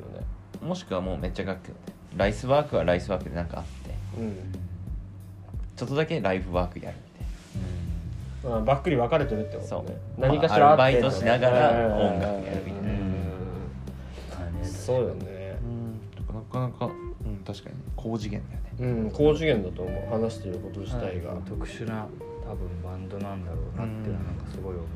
[0.60, 1.72] まあもしくはもうめっちゃ楽
[2.16, 4.34] ライスワークはライスワークでなんかあって、うん、
[5.76, 7.68] ちょっとだけライフワークやるみたいな、
[8.44, 9.98] うん、ばっくり分かれてるってことね。
[10.16, 12.82] 何かしらアルバイトしながら音楽やるみたい
[14.62, 15.58] な、そうよね。
[16.32, 18.68] なかなか、うん、確かに高次元だよね。
[18.80, 20.22] うん高次元だと思う。
[20.22, 22.06] 話していること自体が、特殊な
[22.48, 24.86] 多分バンドなんだろうなっていうのはなんかすごい思う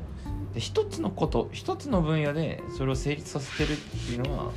[0.51, 4.51] し、で一つのこと一つの分野でそれを成立させてるっていうのは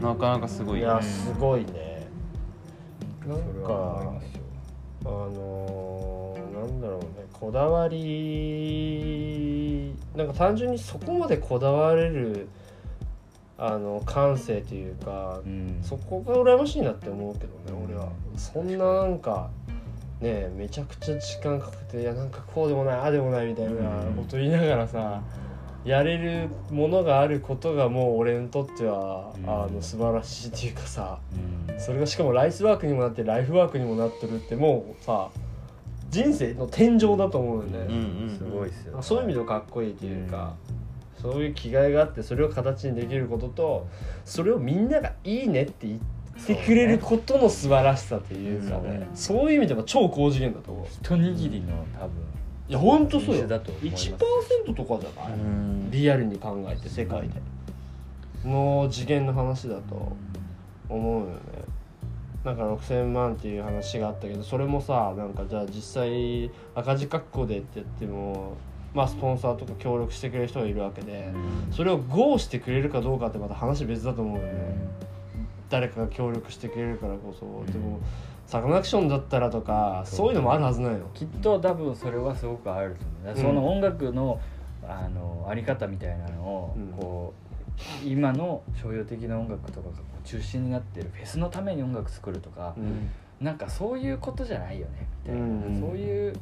[0.00, 2.08] なかなかすごいいやすごいね。
[3.26, 4.12] なんか
[5.04, 6.31] あのー、
[6.66, 9.14] なんだろうねこだわり
[10.16, 12.48] なんか単純にそこまでこだわれる
[13.58, 18.08] あの感性というか、うん、そこが羨ましいなって思うけどね、俺は。
[18.36, 19.50] そんななんか
[20.20, 23.72] ねめちゃくちゃ時間かけていやなんかこうでもないああでもないみたいな
[24.16, 25.52] こと言いながらさ、うん
[25.84, 31.18] やれるものがあることがもう俺にとっては、うん、あの素晴らしいっていうかさ、
[31.68, 35.30] うん、それがしかもライスワークにもなってライフワークにもなってるってもうさ
[36.12, 40.54] 人生の天井だと思うよね、うんうん、すごいっすよ、ね、そういう意味でかっこいいというか、
[41.16, 43.88] うん、そういう気概があってそれを形にできることと
[44.24, 46.00] それをみんながいいねって言っ
[46.46, 49.08] てくれることの素晴らしさというかね。
[49.14, 50.86] そう、いう意味では超高次元だと思う。
[50.86, 52.10] 一握りの多分
[52.68, 53.46] いや本当そうよ。
[53.46, 55.38] だと1%とかじゃない？
[55.90, 57.34] リアルに考えて世界で。
[58.44, 60.16] の次元の話だと
[60.88, 61.36] 思うよね
[62.44, 68.56] なんか6,000万っていう話があったけどそれもさなんかじゃあ実際赤字確保でって言っても
[68.94, 71.32] まあスポンサーとか協力してくれる人がいるわけで
[71.70, 74.52] それを GO してくれるかどうかってまた話別だと思うよね。
[75.70, 77.72] 誰かが協力してくれるからこそ。
[77.72, 78.00] でも
[78.46, 84.38] サカナクションだったらとかそういうのもあるはずないのきっと多分それはすごくあると思う、うん、その音楽の
[84.86, 87.34] あのあり方みたいなのを、こ
[88.04, 96.34] う今の商用的な音楽とかが中心になってるフェスのために音楽作るとか、うん、なんかそういうことじゃないよねみたいな、うん、そういう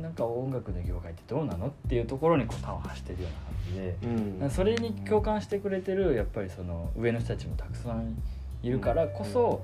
[0.00, 8.16] なんか音楽の業界ってどうなのっていうところにこう端を発してるような感じで、うん、それに共感してくれてるやっぱりその上の人たちもたくさん
[8.62, 9.62] いるからこそ、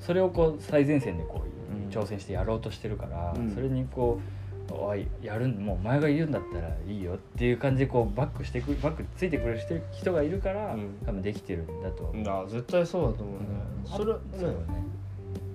[0.00, 0.04] うん。
[0.04, 4.35] それをこう最前線でこう挑戦してやろうとしてるから、うん、それにこう
[4.70, 9.60] おいやるもうお前が言うんだったらいいよっていう感じでこうバックしてくバックついてくれる
[9.92, 12.04] 人がいるから、うん、多分できてるんだと。
[12.04, 13.46] 思う絶対そうだと思うね、
[13.84, 14.20] うん、それね。
[14.38, 14.56] そうね。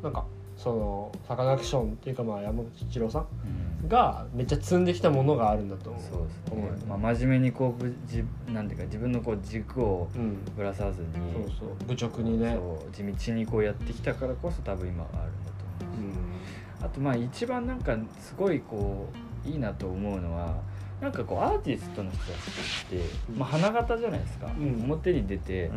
[0.04, 0.26] なんか
[0.58, 6.02] そのサカナクションっていうかまあ山口一郎さんがめっちゃ積んできたものがあるんだと思う。
[6.04, 6.88] そうですね。
[6.88, 10.08] まあ真面目にこうじなんていうか自分のこう軸を
[10.56, 11.88] ぶらさずに、うん、そうそう。
[11.88, 12.58] 愚直にね、
[12.94, 15.61] 地道にこうやってきたからこそ多分今があるんだと
[16.82, 19.10] あとまあ一番なんかすごいこ
[19.46, 20.72] ういいなと思うのは。
[21.02, 23.04] なんかこうアーティストの人たちって、
[23.36, 25.72] まあ、花形じゃないですか、うん、表に出て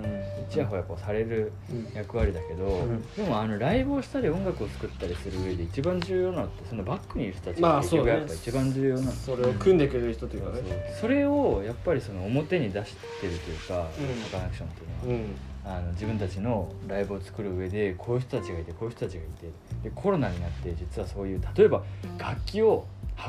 [0.51, 1.51] ちやほやこうされる
[1.95, 13.89] 役割だけど、うん、でもあのライブをしたり音楽を作ったりする上で一番重要なのってそのバックにいる人たちが結局やっぱ一番重要な、それを組んでくれる人というかね、それをやっぱりその表に出してるというか、
[14.31, 15.54] サカナクションっていうのは。
[15.65, 19.51] あの自分たちのライブを作る上でこういう人たちがいてこういう人たちがいて
[19.83, 21.83] でコロナになって実はそういう例えば
[22.19, 22.87] 楽器を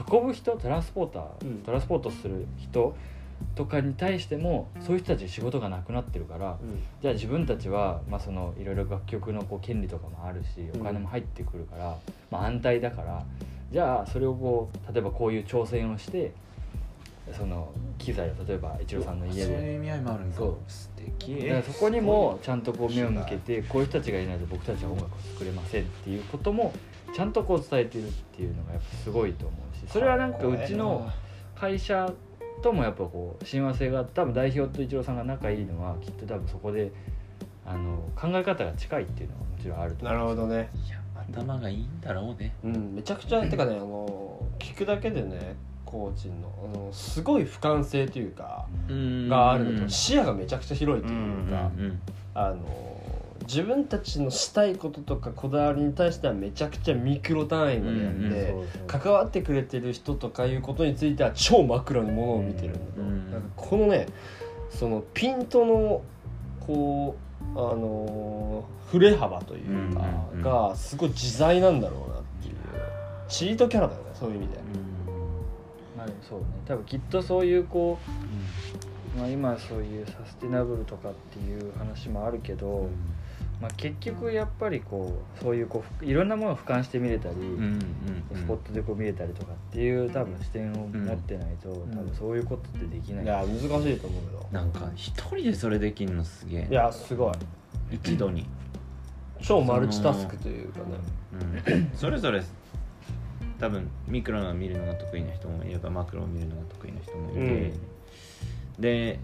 [0.09, 2.95] 運ぶ人トランスポーター、うん、トランスポートする人
[3.53, 11.95] とかに対してもそういう人たち仕事がなくなってるから、うん、じゃあ自分たちは、まあ、そのいろいろ楽曲のこう権利とかもあるしお金も入ってくるから、うん、
[12.31, 13.23] まあ、安泰だから
[13.71, 16.31] じゃあそれをこう例えばこういう挑戦をして
[17.33, 19.45] その機材を例えば一郎さんの家で。
[19.45, 26.73] そういう意味合いもあるんだ素敵だからそこにもちゃんとこう目を向けてこういう人たちがいないと僕たちは音楽を作れませんっていうことも
[27.13, 31.09] ちゃんとこう伝えてるっていうのがやっぱすごいと思うしそれはなんかうちの
[31.55, 32.11] 会社
[32.61, 36.91] ともやっぱこう親和性が多分代表と一郎さんが仲いいのはきっと多分そこで
[37.65, 40.69] あの考え方が近いっていうのはもちろんあると思うなるほどね。
[40.85, 40.99] いや
[41.31, 42.53] 間頭がいいんだろうね。
[42.63, 45.55] うんめちゃくちゃてかねあの聞くだけでね
[45.95, 51.71] コーチのあのすごい俯瞰性というかがあるのと視野がめちゃくちゃ広いというか、
[52.33, 52.57] あの
[53.43, 58.55] 自分たちのしたいこととかこだわりに対してはめちゃくちゃミクロ単位までやって
[58.87, 64.07] 関わってくれてる人とかいうことについては超マクロにものを見てるんだと、なんかこのね
[64.69, 66.01] そのピントの
[66.59, 67.15] こ
[67.55, 70.03] うあの振れ幅というか
[70.41, 72.55] がすごい自在なんだろうなっていう
[73.29, 74.65] チートキャラだよねそういう意味で。
[76.07, 76.45] まあ、そうね。
[76.65, 77.97] 多分きっとそういうこ
[79.15, 82.89] う、まあ、今そういうサスティナブルとかっていう話もあるけど、
[83.61, 87.35] まあ、結局やっぱりこうそういうこういろんなものを俯瞰して見れたり、
[88.33, 94.45] スポットでこう見れたりとかっていう多分視点を持ってないと、多分そういうことってできない、いや難しいと思うよ。
[94.51, 96.67] なんか一人でそれできるのすげえ。
[96.69, 97.33] いやすごい。
[97.91, 98.45] 一度に。
[99.41, 100.85] 超マルチタスクというかね、
[101.69, 102.41] うん、 それぞれ
[103.59, 107.43] 多分ミクロの見るのが得意な人もいればマクロを見るのが得意な人もいて、う
[108.79, 109.19] ん、で、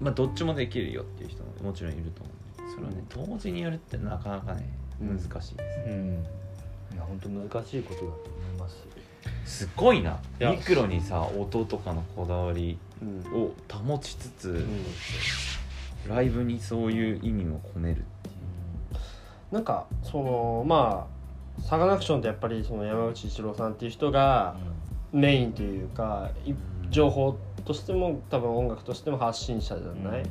[0.00, 2.42] まあ、どっちもできるよっていう人ももちろんいると思う
[2.74, 4.68] それはね同時にやるってなかなかね
[5.00, 5.54] 難しいです、
[5.86, 6.26] うん、
[6.94, 8.92] いや本当難しいことだと思います。
[9.44, 10.18] すごいな。
[10.40, 12.78] ミクロにさ音とかのこだわり
[13.32, 14.84] を保ちつつ、うん、
[16.08, 18.32] ライブにそういう意味を込めるってい
[19.50, 21.21] う、なんかそのまあ
[21.60, 24.56] サカナクションってやっぱりその山口一郎さんっていう人が
[25.12, 26.30] メインというか、
[26.90, 30.22] 情報としても多分音楽としても発信者じゃない、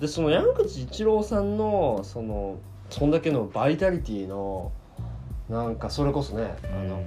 [0.00, 2.58] でその山口一郎さんのその
[2.90, 4.72] そんだけのバイタリティの
[5.48, 7.02] なんかそれこそね、あの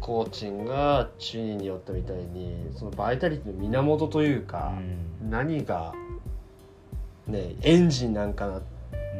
[0.00, 4.72] コーチンがチュニによったみたいにそのバイタリティの源というか、
[5.28, 5.92] 何が
[7.26, 8.62] ねエンジンなんかなっ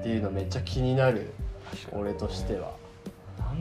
[0.02, 1.32] ていうのめっちゃ気になる、
[1.92, 2.79] 俺としては。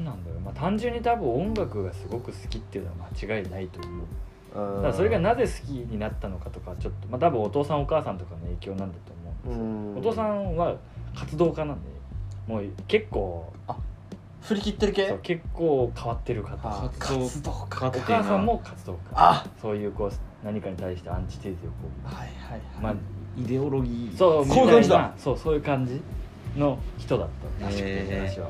[0.04, 4.06] 何なんだろう、まあ、単純に多分音楽がすごく好きっていうのは間違いないと思う。
[4.78, 9.14] だからそれがなぜ好きになったのかとかちょっと、まあ、多分お父さんお母さんとかの影響なんだと
[9.46, 10.76] 思うんですお父さんは
[11.16, 11.90] 活動家なんで
[12.48, 13.78] もう結構あ
[14.42, 15.20] 振り切ってる系？
[15.22, 16.90] 結構変わってる方。
[16.98, 17.88] 活動家。
[17.88, 19.00] お母さんも活動家。
[19.14, 19.46] あ。
[19.62, 20.12] そういうこう
[20.44, 22.96] 何かに対してアンチテーゼをこうはいはい、まあ、
[23.38, 24.18] イデオロギー。
[24.18, 26.02] そうこういう感じだそうそういう感じ
[26.58, 27.28] の人だっ
[27.60, 27.66] た。
[27.66, 28.50] らしくて私は。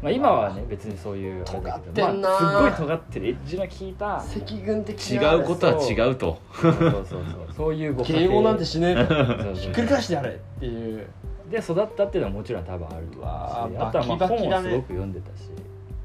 [0.00, 7.24] まあ、今はね別にそういう尖ってんな、まあ、すごい尖ってるエッジの効いた赤軍的違うことは違うとそうそうそうそう。
[7.56, 11.06] そういうご敬語なんてしねえとひっくり返してやれっていう。
[11.50, 15.50] で育ったっていうのはもちろん多分あると思うしあとはまあ本をすごく読んでたし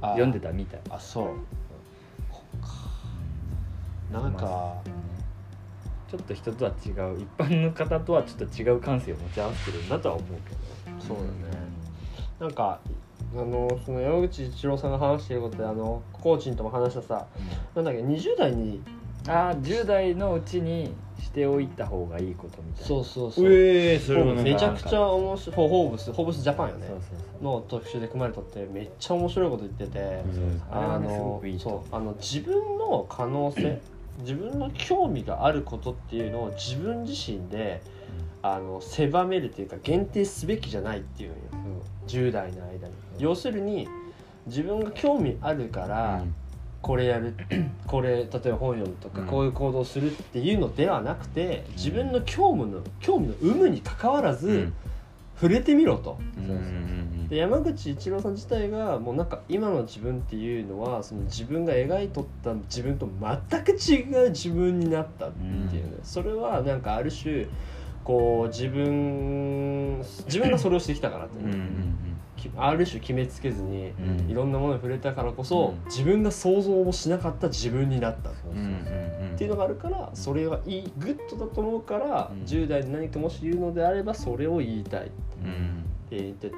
[0.01, 0.79] 読んでたみたい。
[0.89, 1.27] あそう。
[4.13, 4.75] なんか、
[6.07, 10.57] ちょっと人とは違う一般の方とはちょっと違う感性を持ち合わせてるんだとは思うけど。
[10.99, 11.29] そうだね、
[12.39, 12.79] なんか
[13.35, 17.27] あのその山口一郎さんが話していることであのコーチンとも話したさ、
[17.75, 18.81] うん、なんだっけ20代に
[19.27, 22.87] ああ10代のうちにしておいた方がいいことみたいな。
[22.87, 23.45] そうそうそう。
[23.51, 26.87] ええー、それめちゃくちゃ面白いホーブスホーブスジャパンよね。
[27.41, 33.81] の特集で組まれたってめっちゃ面白いこと言ってて、うん、あのそうあの自分の可能性
[34.21, 37.81] 自分の興味があることっていうのを自分自身で、
[38.43, 41.55] あの狭めるというか限定すべきじゃないっていうのよ、う
[42.05, 43.87] ん、10代の間に、要するに
[44.47, 46.23] 自分が興味あるから、
[46.81, 47.33] これやる
[47.87, 54.71] これ例えば本読むとか、こういう行動するっていうのではなくて自分の興味の興味の有無にかかわらず、
[55.35, 56.19] 触れてみろと、
[57.29, 63.09] で山口一郎さん自体がもうなんか今の自分っていうのはその自分が描いとった自分と
[63.49, 65.85] 全く違う自分になったっていう。
[65.89, 67.47] ね、それはなんかある種
[68.03, 71.53] こう自分自分がそれをしてきたからってね、
[72.57, 73.93] ある種決めつけずに、
[74.27, 78.31] いろんなものに触れたからこそ、自分が想像もしなかった自分になった。
[79.33, 85.09] っていうのがあるからそれはいいグッドだと思うから、うん、10代で何かもし言うのであればそれを言いたいっ
[86.09, 86.55] て言ってて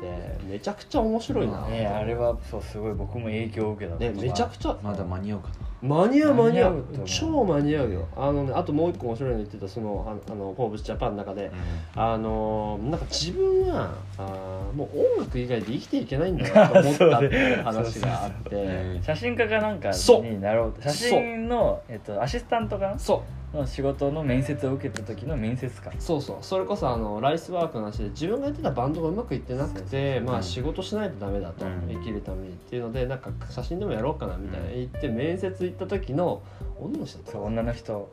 [0.48, 8.08] めちゃくちゃ面白いな、ね、あれはそうすごい僕も影響を受けた、ね、めちゃくちゃまだ間に合うかな間に合う間に合う超間に合うよ。
[8.16, 11.52] あのねあともう一個面白いの言ってたそのあの「フォーブスジャパン」の中で、
[11.96, 19.00] うん、あのなんか自分はあもう音楽以外で生きていけないんだなと思ったっていう話があって。
[19.04, 19.92] 写真家かなんか
[20.24, 20.74] になろう。
[20.82, 23.00] 写真の、えっと、アシスタントかな？
[23.00, 25.94] そうの仕事の面接を受けた時の面接官。
[26.00, 26.38] そうそう。
[26.42, 34.70] それこそあのライスワークの話で自分がやってたバンドがうまくいってなくてまあ仕事しないとダメだと、うん、生きるためにっていうのでなんか写真でもやろうかなみたいな。
[34.70, 36.44] 言って面接行った時の
[36.80, 38.10] 女の人そう女の人。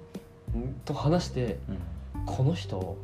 [0.84, 1.58] と話して、
[2.14, 2.98] うん、この人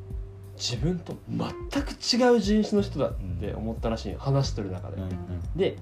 [0.59, 5.11] 自分と全く違う人種の人だって思ったらしい話してる中で、うんうん、
[5.57, 5.78] で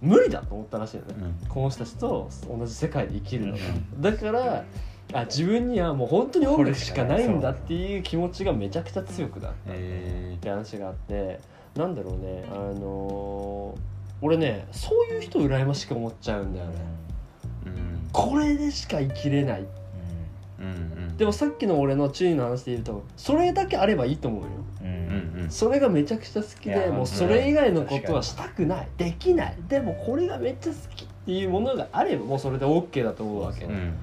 [0.00, 1.14] 無理だと思ったらしいよね、
[1.44, 3.58] うん、この人たちと同じ世界で生きるのが、
[3.98, 4.64] だから
[5.12, 9.72] あ自分にはもう本当に音楽しかないんだっていう気持ちがめちゃくちゃ強くなった。
[9.72, 9.76] っ
[10.38, 11.40] て話があって。
[11.76, 12.44] なんだろうね。
[12.50, 13.80] あのー、
[14.22, 16.72] 俺ねそういう人羨ましく思っちゃうんだよね、
[17.66, 19.66] うん、これでしか生きれない、
[20.58, 20.66] うん。
[20.66, 20.68] う
[21.12, 24.48] ん、でもさっきの俺の注意の話で言うとそれだけあればいいと思うよ、
[25.48, 28.88] それがめちゃくちゃ好きでもうそれ以外のことはしたくない。
[28.96, 29.56] できない。
[29.68, 33.94] でもこれがめっちゃ好きっていうものがあればもうそれで OK だと思うわけ、うん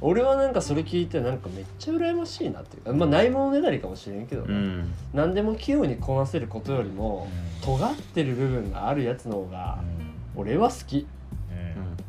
[0.00, 7.28] 俺はなんかそれ聞いてなんかめっちゃ羨ましいなっていうかまあないものねだりかもしれんけど、ね、うん、何でも器用にこなせることよりも、
[7.60, 9.78] うん、尖ってる部分があるやつの方が、
[10.34, 11.06] 俺は好き、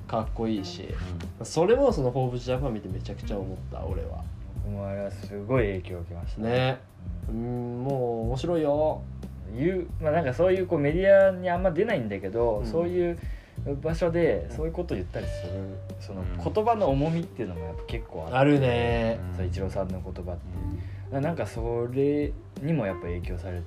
[0.07, 0.87] かっこいいし、
[1.43, 4.23] それもその「フォーブジャパン」見てめちゃくちゃ思った俺は。
[4.65, 6.41] 僕もあれはすごい影響を受けました。
[6.41, 6.77] ね。
[7.29, 9.01] うんもう面白いよ。
[9.57, 13.17] 言うまあなんかそういうこうメディアにあんま出ないんだけど、そういう
[13.75, 19.19] 場所でそういうことを言ったりするその言葉の重みっていうのもやっぱ結構あるね。
[19.45, 20.35] イチローさんの言葉っ
[21.11, 23.61] て、なんかそれにもやっぱ影響され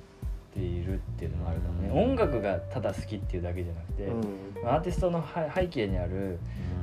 [0.55, 5.25] ているっていうのもあるかもね、音楽がただ好きっていうだけじゃなくて、うん、アーティストの
[5.55, 6.39] 背景にある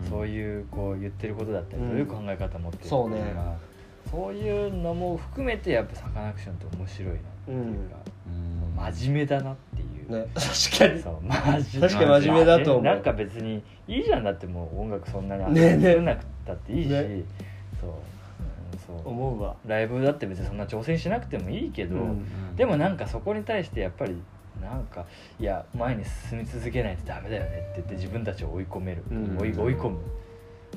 [0.10, 3.36] そういうこう言ってることだったり、どういう考え方持ってるそうね。
[4.10, 7.98] そういうのも含めてやっぱサカナクションって面白いなっていうか、
[8.92, 11.02] 真面目だなっていうね、 確かに。
[11.02, 17.24] そう真確かに真面目だと思う、なんか別にいいじゃんだってもう音楽そんなに作んなくたっていいし、ね。
[17.80, 17.92] そう。
[18.86, 19.10] そう。
[19.10, 19.56] 思うわ。
[19.66, 24.20] ライブだって別にそんな挑戦しなくてもいいけど、うんでもなんかそこに対してやっぱり
[24.60, 25.06] なんか
[25.40, 29.38] いや前に進み続けないとダメだよねって言って自分たちを追い込める、うん。
[29.38, 30.00] 追い追い込む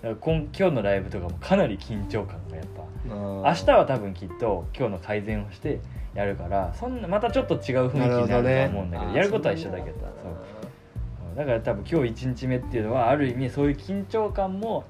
[0.03, 2.80] だから今今日のライブとかもかなり緊張感がやっぱ。
[3.07, 5.80] 明日は多分きっと今日の改善をして
[6.14, 11.36] やるからそんなまたちょっと違う雰囲気になるとは思うんだけど、ね、やることは一緒だけどそう。
[11.36, 14.84] だから多分今日1日目っていうのはある意味そういう緊張感も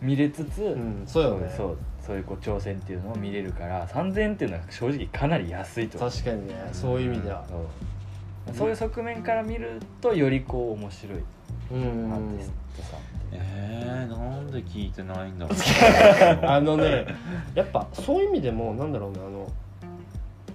[0.00, 1.52] 見れつつ、うん、そうよね。
[1.56, 8.56] そうそういうこう挑戦っていうのを見れるから3000円っていうのは正直かなり安いと確かにねそういう意味では、そう。
[8.56, 12.96] そういう側面から見るとよりこう面白いアーティストさ。
[12.96, 13.00] ん
[13.32, 15.58] えー、なんで聞いてないんだろう。
[16.46, 17.06] あのね
[17.54, 19.48] やっぱそういう意味でもなんだろうねあの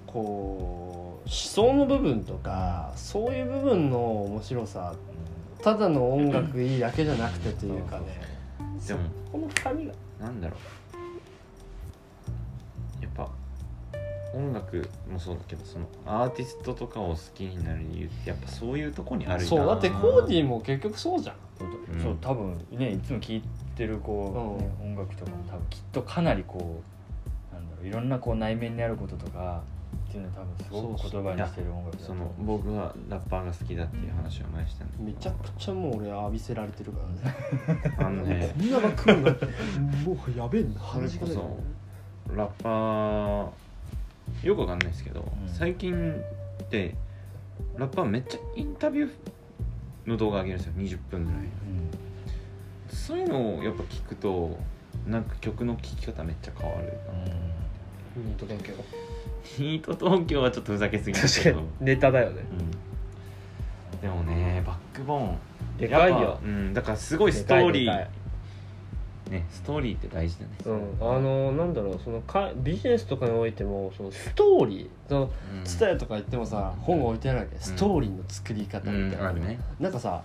[0.06, 4.94] こう思想の部分とかそういう部分の面白さ
[5.62, 8.06] ただの音楽いいだけじゃなくてというかね。
[8.88, 9.00] でも
[9.32, 10.60] この深みがなんだろう
[14.34, 21.36] 音楽もそうだけどそのアーティストとかを好きになる理由ってやっぱそういうとこにあるそうだってコーディも結局そうじゃん、
[21.94, 23.44] うん、そう多分ねいつも聴い
[23.76, 26.82] てるこう、ね、音楽とかも多分きっとかなりこ
[27.52, 29.62] うなんだろういろんなこう内面にあることとか
[30.10, 37.94] っていうのは多分すごく言葉にしてる音楽その僕はラッパーが好きだっていう話は前したんでめちゃくちゃもう俺浴びせられてるからね。
[37.98, 39.32] あのね こんなが来るの
[40.06, 40.80] もうやべえな。
[40.80, 41.28] 話が
[42.34, 43.67] ラッパー
[44.44, 46.14] よくわかんないですけど、うん、最近
[46.64, 46.96] って
[47.78, 50.74] ラッパーめっちゃインタビューの動画上げるんですよ。
[50.78, 51.50] 20分ぐらい、うん、
[52.90, 54.58] そういうのをやっぱ聞くと
[55.06, 57.32] なんか曲の聴き方めっちゃ変わるなと思って、
[58.18, 58.86] うん、本当だけど
[59.44, 61.68] ヒート東京はちょっとふざけすぎ確かに。
[61.82, 62.44] ネタだよね、
[63.94, 65.38] うん、でもねバックボーン。
[65.78, 68.08] でかいよ、うん、だからすごいストーリー
[69.30, 70.52] ねストーリーって大事だね。
[70.66, 75.32] うん、あのなんだろうそのかビジネスとかにおいてもそのストーリーその
[75.64, 80.24] ツタヤとか言ってもさ、本が置いてあるわけ、ストーリーの作り方みたいな、うんね、なんかさ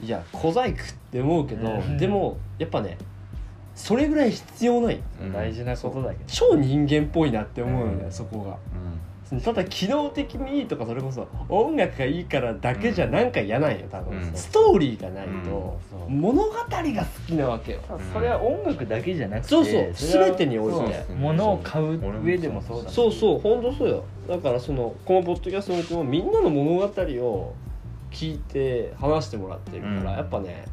[0.00, 0.76] いや小細工っ
[1.10, 2.98] て思うけど、でもやっぱね
[3.74, 5.00] それぐらい必要ない、
[5.32, 6.24] 大事なことだけど。
[6.26, 8.56] 超人間っぽいなって思うよね、そこが、
[9.42, 16.80] ただ機能的にいいとかそれこそ音楽がいいからだけじゃなんか嫌なんよ多分、うん、ストーリーがないと、物語が好
[17.26, 17.80] きなわけよ、
[18.12, 19.92] それは音楽だけじゃなくてそうそう。
[19.92, 21.04] 全てにおいて。
[21.14, 24.04] 物を買う上でもそうだ、そうそう本当そうよ。
[24.28, 27.54] だからそのこのポッドキャストにおいてもみんなの物語を
[28.10, 30.66] 聞いて話してもらってるから、やっぱね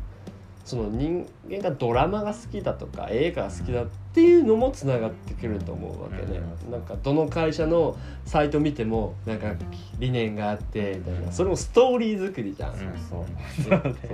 [0.71, 6.39] その人間がドラマが好きだとか映画が好きだっていうのもつながってくると思うわけね、
[6.71, 9.53] なんかどの会社のサイト見てもなんか
[9.99, 11.29] 理念があってみたいな。
[11.29, 12.73] それもストーリー作りじゃん、
[13.09, 13.25] そう。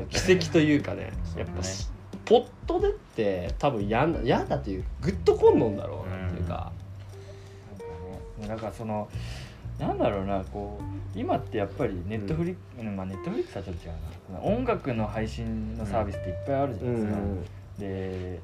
[0.09, 1.11] 奇跡というかね。
[1.37, 1.61] やっぱ
[2.25, 6.71] ポットでって多分嫌嫌だというグッとこんのんだろうなっていうか、
[8.47, 9.07] なんかその
[9.79, 13.93] なんだろうなこう今ってやっぱりネットフリック、うん、まあネットフリックスはちょっと違う
[14.33, 14.39] な。
[14.41, 17.45] 音楽の配信のサービスっていっぱいあるじゃないですか、うん、
[17.79, 18.39] で、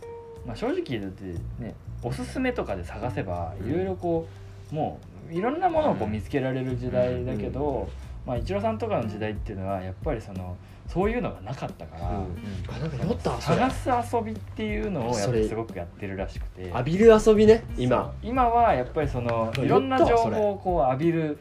[0.46, 1.24] まあ、正直だって
[1.60, 4.28] ねおすすめとかで探せばいろいろこ
[4.72, 7.90] うもういろんなものをこう見つけられる時代だけど、
[8.26, 10.56] まあ一郎さんとかの時代っていうのはやっぱりその
[10.88, 16.68] そういうのがなかったから、うん、あなんか酔った探す遊びっていうのをやっぱすごくやってるらしくて。
[16.70, 18.14] 浴びる遊びね今。
[18.22, 21.38] 今はやっぱりそのいろんな情報をこう浴びる、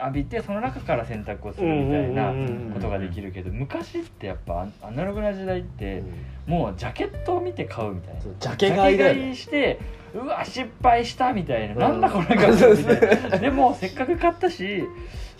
[0.00, 2.32] 浴びてその中から選択をするみたいな
[2.72, 6.02] ことができるけど昔ってやっぱアナログな時代って、
[6.46, 8.20] もうジャケットを見て買うみたいな。
[8.38, 9.80] ジャケ買いして
[10.14, 13.38] うわ失敗したみたいな、うん、なんだこれがみたいな。
[13.38, 14.84] でもせっかく買ったし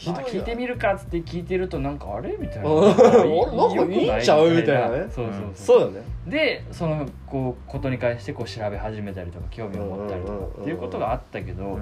[0.06, 2.68] まあ、聞いてみるかっつって聞いてるとなんかあれみたいな。
[2.70, 3.24] なんか
[3.92, 5.06] いいんちゃうみたいなね。
[5.10, 5.80] そうそうそうそう。
[5.80, 6.02] よね。
[6.28, 11.80] でそのこうことに関してこう調べ始めたりとか興味を持ったりとかっていうことがあったけど、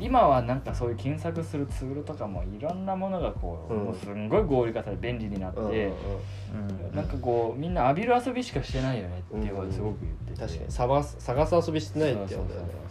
[0.00, 12.50] 今はなんかそういう検索するツールとかもいろんなものがこう,、もうすんごい合理化され便利になって、うんなんかこうみんな浴びる遊びしかしてないよねっていうことすごく言ってて、確かに探す探す遊びしてないってだよね。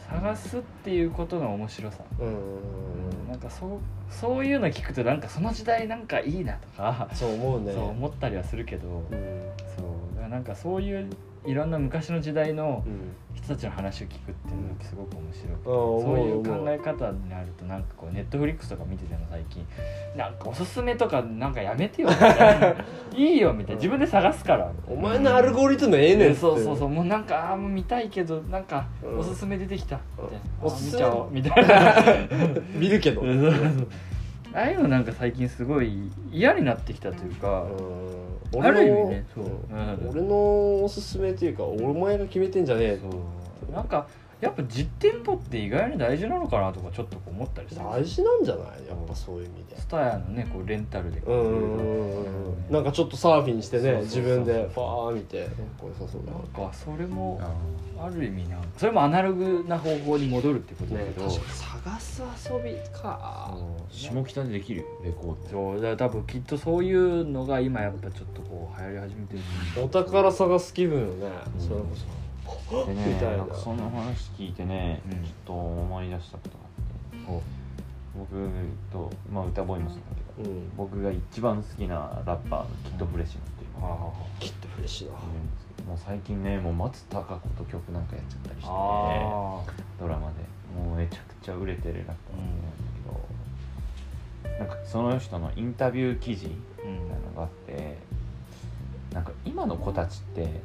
[0.09, 3.69] 探すっていうことの面白さ、うんなんかそう
[4.09, 9.83] そういうの聞くとなんかその時代なんかいいなとかそう思うねそう思ったりはするけど、うん、そ
[10.25, 11.09] うなんかそういう
[11.49, 12.83] いろんな昔の時代の
[13.33, 19.65] 人たちの話を聞くっていうのがすごく面白くて、そういう考え方になるとなんかこうネットフリックスとか見てても最近
[20.15, 22.75] なんかおすすめとかなんかやめてよみたいな。
[23.17, 23.77] いいよみたいな。
[23.77, 28.85] 自分で探すからお前のアルゴリズムええねんそうそうそうもうなんかああもう見たいけどなんか
[29.17, 29.99] おすすめ出てきた。
[30.21, 31.01] みたいな、おすすめ。
[31.01, 32.61] 見ちゃおうみたいな。
[32.77, 33.23] 見るけど
[34.53, 37.67] ああいうのなんか最近すごい嫌になってきたというか、
[38.61, 42.99] ある意味ねそう、うん、俺のおすすめっていうかお前が決めてんじゃねえ
[43.71, 44.07] なんか
[44.41, 48.65] やっぱ実店舗って意外に大事なのかなとかちょっと思ったりする大事なんじゃない？
[48.87, 49.77] やっぱそういう意味で。
[49.79, 57.41] スタヤのねこうレンタルでうんなんかちょっとサーフィンしてね自分でファー見てこれさそうだなんかそれも
[57.99, 61.33] ある意味なそれもアナログな方法に戻るってことだけど、ね、
[61.83, 63.57] 探す遊びか。
[63.89, 65.49] 下北でできるレコード。
[65.49, 69.39] そうだから多分きっとそういうのが今やっぱちょっとこう流行り始めてる
[69.83, 71.29] お宝探す気分よね、
[71.59, 72.05] うん、それこそ
[72.69, 77.43] でねなんかその話聞いてね、うん、ちょっと思い出したことがあって。
[78.17, 78.27] 僕
[78.91, 83.95] と、まあ、歌ボーイもそうだけど、うん、僕が一番好きなラッパーのキッドフレッシュっていうのが、
[84.39, 85.13] キッドフレッシュだ
[85.87, 88.67] もう最近ねもう松たか子と曲なんかやっちゃったりして、
[89.99, 90.59] ドラマで。
[90.75, 92.67] もうめちゃくちゃ売れてるラッパーなんだ
[94.43, 97.97] けど、うん、なんかその人のインタビュー記事みたいなのがあって、
[99.09, 100.61] うん、なんか今の子たちって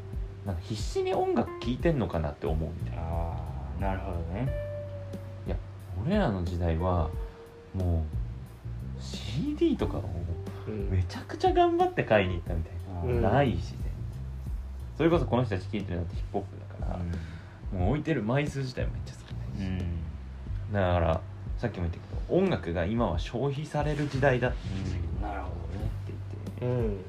[0.47, 3.03] なんか必死に音楽聴いてんのかなって思うみたいな。
[3.03, 4.49] あなるほどね。
[5.47, 5.57] いや
[6.05, 7.11] 俺らの時代は
[7.75, 8.05] も
[8.99, 10.03] う CD とかを
[10.91, 12.73] めちゃくちゃ頑張って買いに行ったみたい
[13.23, 13.79] な、うん、ないしね。
[14.97, 17.01] それこそこの人たち聴いてるのってヒップホップだから、
[17.73, 19.83] うん、もう置いてる枚数自体めっちゃ少ないし、
[20.69, 21.21] うん、だから
[21.59, 24.57] さっきも言ったけど音楽が今は消費される時代だって
[25.23, 26.13] なるほどねって
[26.61, 27.05] 言って、うん、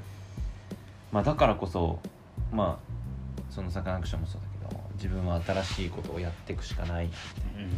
[1.11, 1.99] まあだからこそ
[2.51, 2.84] まあ
[3.55, 7.69] そのサカナクションもそうだけど自分は新しいことをやっていくしかないみたいな、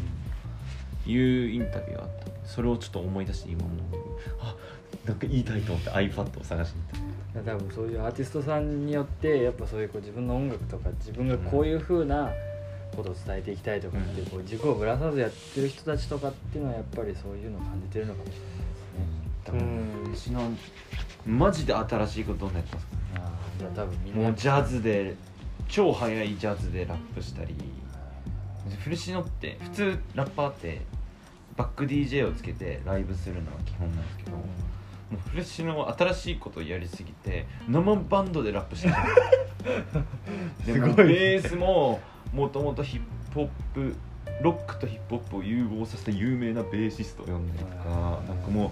[1.05, 3.69] うん、いうインタビューがあったそれをちょっと思い出して今も
[4.41, 4.55] あ
[5.05, 5.19] なん。
[5.19, 6.81] か言いたいと思って iPad を探しに
[7.33, 8.87] 行った多分そういうアーティストさん。
[8.87, 12.31] によってやっぱそういうこう自分の音楽とか自分がこういうふうな
[12.95, 20.39] ことを伝えていきたいとかってこう軸をぶらさずやってる人たちとかっていうのはやっぱりそういうのを感じてるのかもしれないですね。
[20.39, 20.51] うん、私の
[21.25, 22.53] マジで新しいことどん。
[22.53, 24.23] なやってますかあじゃあ多分みん。
[24.23, 25.15] なジャズで
[25.67, 27.55] 超速いジャズでラップしたり
[28.79, 30.81] フレシノって普通ラッパーって
[31.55, 34.43] バック DJ をつけてライブするのは基本なんですけど、も
[35.13, 38.93] うフレッシュの新しいことをやりすぎて生バンドでラップしてる。
[40.65, 41.99] でもベースも
[42.31, 43.01] もともとヒッ
[43.33, 43.95] プホップ
[44.41, 48.71] ロックとヒップホップを融合させた有名なベーシストを呼んでとかなんかも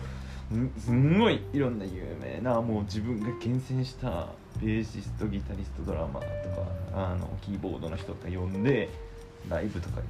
[0.51, 4.27] うすんごいいろんな有名なもう自分が厳選した
[4.59, 8.89] ベーシストギタリストドラマーとかあのキーボードの人とか呼んで
[9.49, 10.01] ライブとか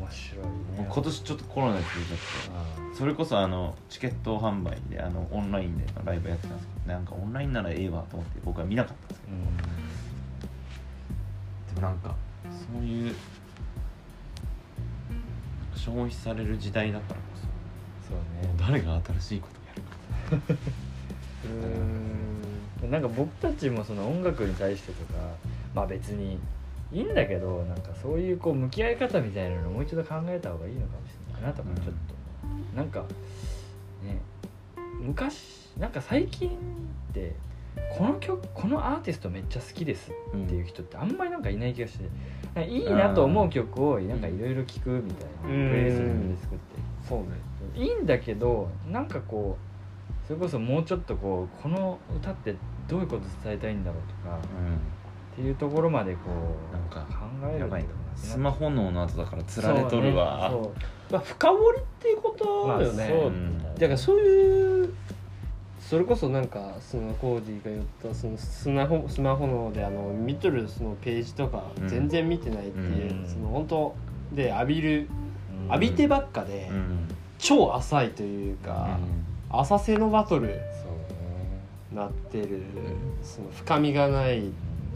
[0.00, 0.88] 面白いね。
[0.90, 9.36] 今年ちょっとコロナで続いちゃってそれこそあのチケット販売であのオンラインでのライブやってたんですけどなんかオンラインならええわと思って僕は見なかったんですけど。
[11.74, 12.14] でもなんか
[12.44, 13.14] そういう
[15.74, 17.20] 消費される時代だからこ
[18.02, 18.54] そそうね。
[18.58, 19.48] 誰が新しいこ
[20.30, 20.54] とをやるか
[21.44, 22.53] うん
[22.90, 25.20] なんか僕たちもその音楽に対してとか
[25.74, 26.38] まあ別に
[26.92, 31.90] いいんだけどなんかそういうこう向き合い方みたいなのをもう一度考えた方がいいのかもしれないなとかちょっと、
[32.44, 33.00] うん、なんか
[34.02, 34.20] ね
[35.00, 36.52] 昔なんか最近っ
[37.12, 37.34] て
[37.98, 46.94] この曲このアーティストめっちゃ好きですっていう人ってあんまりなんかいない気がしていいなと思う曲をなんかいろいろ聴くみたいなプレイリストで作って。
[47.08, 47.26] そうね。
[47.74, 52.54] いいんだけどなんかこうそれこそもうちょっとこうこの歌って
[52.88, 54.38] どういうこと伝えたいんだろうとか、
[55.32, 56.20] っていうところまでこ
[56.70, 57.84] うなんか考えるい
[58.16, 60.68] スマホの後だからつられとるわ、ね、
[61.10, 63.12] まあ、深掘りっていうことよね、
[63.62, 64.94] まあ、だからそういう
[65.80, 73.94] それこそなんかそのコーディが言ったそのスマホスマホのであの見とるそのページとか全然見てないっていう、うん、その本当
[74.32, 75.08] で浴びる、
[75.62, 77.08] うん、浴びてばっかで、うん、
[77.38, 78.98] 超浅いというか、
[79.50, 80.58] 浅瀬のバトル
[81.94, 82.62] なってる、
[83.22, 84.50] その深みがない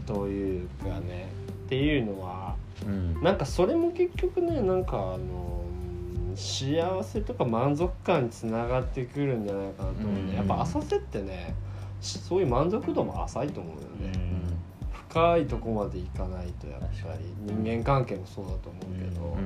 [0.05, 1.29] というかね
[1.65, 5.63] っていうのは、うん、なんかそれも結局ねなんかあの
[6.35, 11.53] 幸せとか満足感につながってくるんじゃないかなと思うん、やっぱ浅瀬ってね
[12.01, 16.87] そういう満足度も浅いと思うよね、うん、深いとこまでいかないとやっぱ
[17.17, 19.37] り人間関係もそうだと思うけど、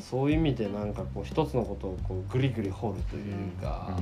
[0.00, 3.98] そういう意味でなんかこう一つのことをこうグリグリ掘るというか、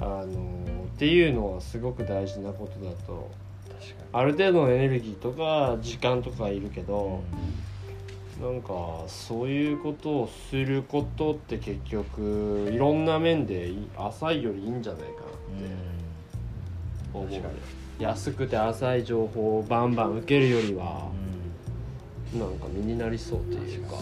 [0.00, 3.30] あのっていうのはすごく大事なことだと。
[4.12, 7.22] ある程度のエネルギーとか時間とかいるけど、
[8.40, 15.20] なんかそういうことをすることって結局いろんな面で浅いよりいいんじゃないかなって。
[17.12, 17.28] 思う、
[17.98, 21.10] 安くて浅い情報をバンバン受けるよりは、
[22.34, 23.96] なんか身になりそうっていうか。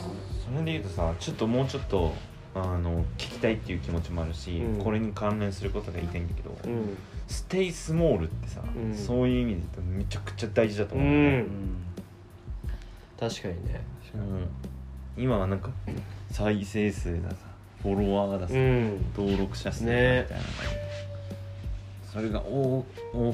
[0.44, 2.12] それで言うとさちょっともうちょっと
[2.54, 6.96] あの聞きたいっていう気持ちもあるし、うん、これに関連することが言いたいんだけど、うん、
[7.28, 11.44] ステイスモールってさ、うん、そういう意味で言うとめちゃくちゃ大事だと思う、ね、
[13.18, 13.80] 確かにね。
[15.16, 15.70] 今はなんか
[16.30, 17.36] 再生数ださ
[17.82, 18.54] フォロワーださ、
[19.16, 20.42] 登録者数だみたいな、ね、
[22.12, 22.84] それが多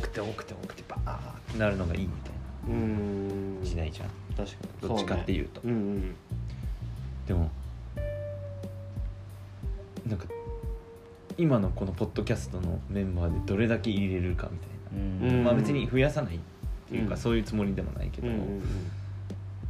[0.01, 1.21] くて多くて多くてバーっ
[1.53, 2.33] てなるのがいいみたい
[2.75, 4.09] な時代じゃん。
[4.37, 4.89] 確かに。
[4.89, 5.73] どっちかっていうと、ね。
[5.73, 6.15] うんうん、
[7.27, 7.51] でも
[10.07, 10.27] なんか
[11.37, 14.67] 今のこのポッドキャストのメンバーでどれだけ入れるかみた
[15.27, 16.39] いな、まあ別に増やさないっ
[16.89, 18.29] ていうか、そういうつもりでもないけど、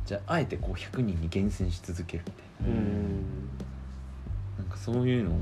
[0.05, 2.81] じゃああえてこう100人に厳選し続けるみたいな、
[4.59, 5.39] なんかそういうのを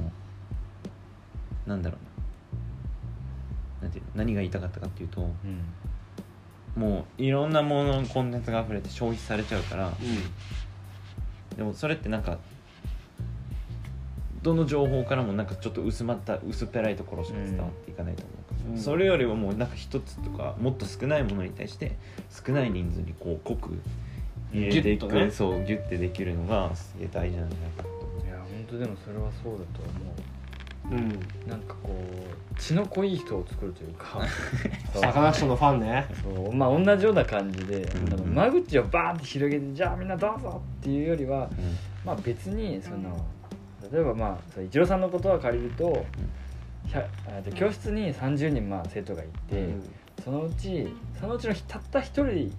[1.67, 2.13] なんだろうな。
[3.83, 5.29] なんていう何が言いたかったかっていうと、
[6.77, 9.93] もういろんなものコンテンツが溢れて消費されちゃうから、
[11.57, 12.39] でもそれってなんか
[14.43, 21.97] どの情報からもなんかちょっと薄まった薄っぺらいところしか伝わっていかないと思うから、うん、それよりはもうなんか一つとかもっと少ないものに対して
[22.31, 23.79] 少ない人数にこう濃く
[24.53, 30.33] 入れていく、ね、そうギュッてできるのがすげえ大事なんじゃないかといや本当でもそれはそうだと思う。
[30.91, 31.11] うん、
[31.49, 34.21] なんかこう血の濃い人を作るというか。
[34.95, 36.07] サカナクションのファンね。
[36.23, 43.25] そうまあ同じような感じで、うん、間口をバーンって広げてじゃあみんなどうぞっていうよりは、うん、まあ別にその、
[43.93, 46.05] 例えばまあイチローさんのことは借りると、
[47.47, 49.83] うん、教室に30人まあ生徒がいて、うん、
[50.25, 50.89] そのうち
[51.21, 52.53] そのうちのたった一人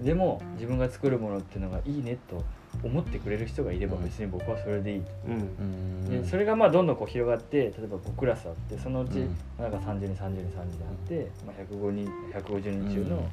[0.00, 2.42] でも自分が作るものっていうのがいいねと
[2.82, 9.16] 思ってくれる人がいれば別に僕はそれでいいと、うん、でそれがまあどんどんこう広がって例えば5クラスあってそのうち
[9.58, 10.62] なんか30人30人30人あ
[10.92, 13.28] って、まあ、105人150人中の,、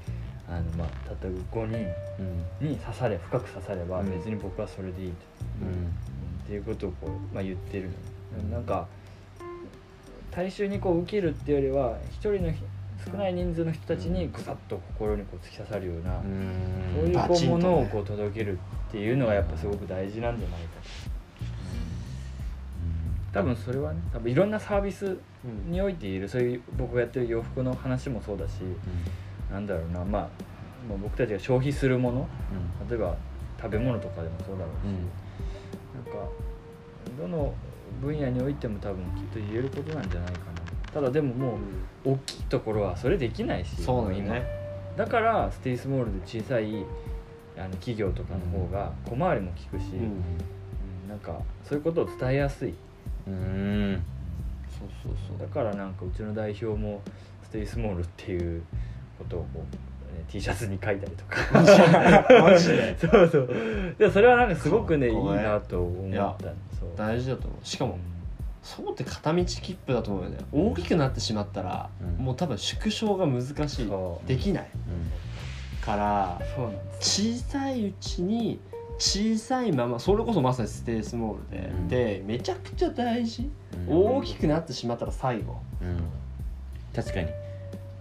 [0.50, 1.68] あのまあたった5
[2.60, 5.16] 人に刺され深く刺されば別に僕はそれでいいと。
[6.48, 7.90] っていうことをこう、まあ、言ってる
[8.50, 8.88] のなんか
[10.32, 12.54] 大衆にこう受けるっていうよりは一人の
[13.06, 16.22] 少ない人数の人たちにぐさっと心にこう突き刺さるような
[16.96, 20.68] そういうこうものをこう届けるっていうのがやっぱすごく大事なんじゃないか
[23.34, 25.18] 多分それはね多分いろんなサービス
[25.70, 28.52] においているそういう僕がやってる洋服の話もそうだし、
[29.50, 30.30] うなんだろうなまあ
[31.02, 32.28] 僕たちが消費するもの、
[32.90, 33.18] 例えば
[33.62, 35.27] 食べ物とかでもそうだろうし、
[35.98, 36.30] なんか
[37.18, 37.54] どの
[38.02, 40.58] 分野においても多分きっと言えることなんじゃないかな。
[40.94, 41.58] ただでもも
[42.06, 44.46] う大きいところはそれできないしそうだね。
[44.96, 46.86] だからステイスモールで小さい
[47.58, 52.74] あの企業とかの方が小回りも利くし、うん、なんかそういうことを伝えやすい。
[53.28, 54.04] うん。
[54.70, 55.48] そうそうそう。
[55.48, 57.02] だからなんかうちの代表も
[57.44, 58.62] ステイスモールっていう
[59.18, 59.87] ことをこう
[60.30, 62.42] T シャツに書いたりとか。
[62.42, 62.98] マジで？
[63.00, 63.50] そうそう。
[63.98, 65.16] でそれはなんかすごくねいい。
[65.16, 66.54] なと思った
[66.96, 67.66] 大事だと思う。
[67.66, 68.00] しかも、うん、
[68.62, 70.38] そうって片道切符だと思うよね。
[70.52, 73.92] 大きくなってしまったら、うん、もう多分縮小が難しい。
[74.28, 76.42] できない、うん、から
[77.00, 78.60] 小さいうちに
[79.00, 81.40] 小さいままそれこそまさにステイスモー
[81.88, 83.50] ルで、でめちゃくちゃ大事、
[83.88, 85.58] 大きくなってしまったら最後、
[86.96, 87.28] 確かに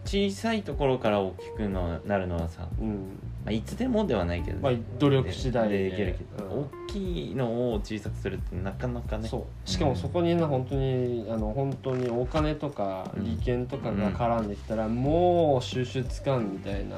[0.06, 3.18] 小さいところから大きくのなるのはさ、うん。
[3.44, 5.90] まあ、いつでもではないけど、まあ、努力次第で。
[5.90, 9.28] できるけど、うん、大きいのを小さくするってなかなかね。
[9.28, 9.68] そう。
[9.68, 16.96] しかもそこにね本当にあの本当にお金とか利権とかが絡んできたら、もう収集つかんみたいな。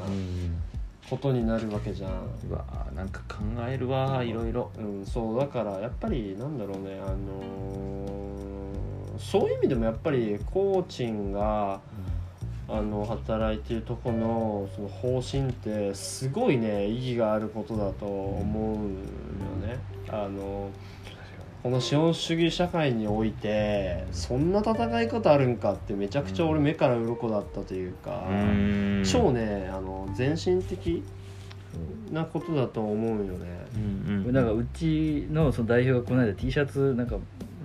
[1.08, 2.10] ことになるわけじゃん。
[2.50, 4.70] うわなんか考えるわいろいろ。
[4.78, 5.06] うん。
[5.06, 11.80] そうだからやっぱりなんだろうねあのー、そういう意味でもやっぱりコーチンが、
[12.70, 18.80] あの働いてるとこのその方針ってすごいね意義があることだと思うよ
[19.66, 19.78] ね。
[20.08, 20.70] あの
[21.62, 28.22] この資本主義社会においてそんな戦い方あるんかってめちゃくちゃ俺目から鱗だったというか、
[29.04, 31.02] 超ねあの全身的
[32.12, 33.66] なことだと思うよね。
[33.74, 37.16] うんうん、なんかうちのその代表がこの間 T シャツなんか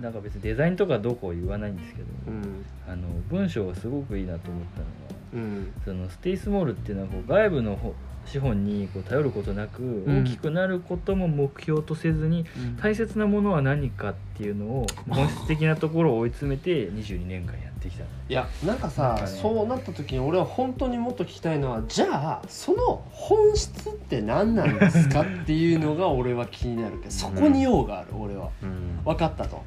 [0.04, 4.90] なんか別にデザインとかどうこう言わないんですけど、うん、あの文章がすごくいいなと思ったのは、
[5.32, 7.94] うん、そのステイスモールっていうのはこう外部の
[8.26, 12.46] 資本にこう頼ることなく、大きくなることも目標とせずに、
[12.80, 18.04] 大切なものは何かっていうのを 本質的なところを追い詰めて22年間やってきた。
[18.04, 29.62] いやなんかさ、ね、そうなった時に俺は本当にもっと聞きたいのはじゃあその本質って何なんですかっていうのが俺は気になるけどそこに用がある俺は、うん、分かったと。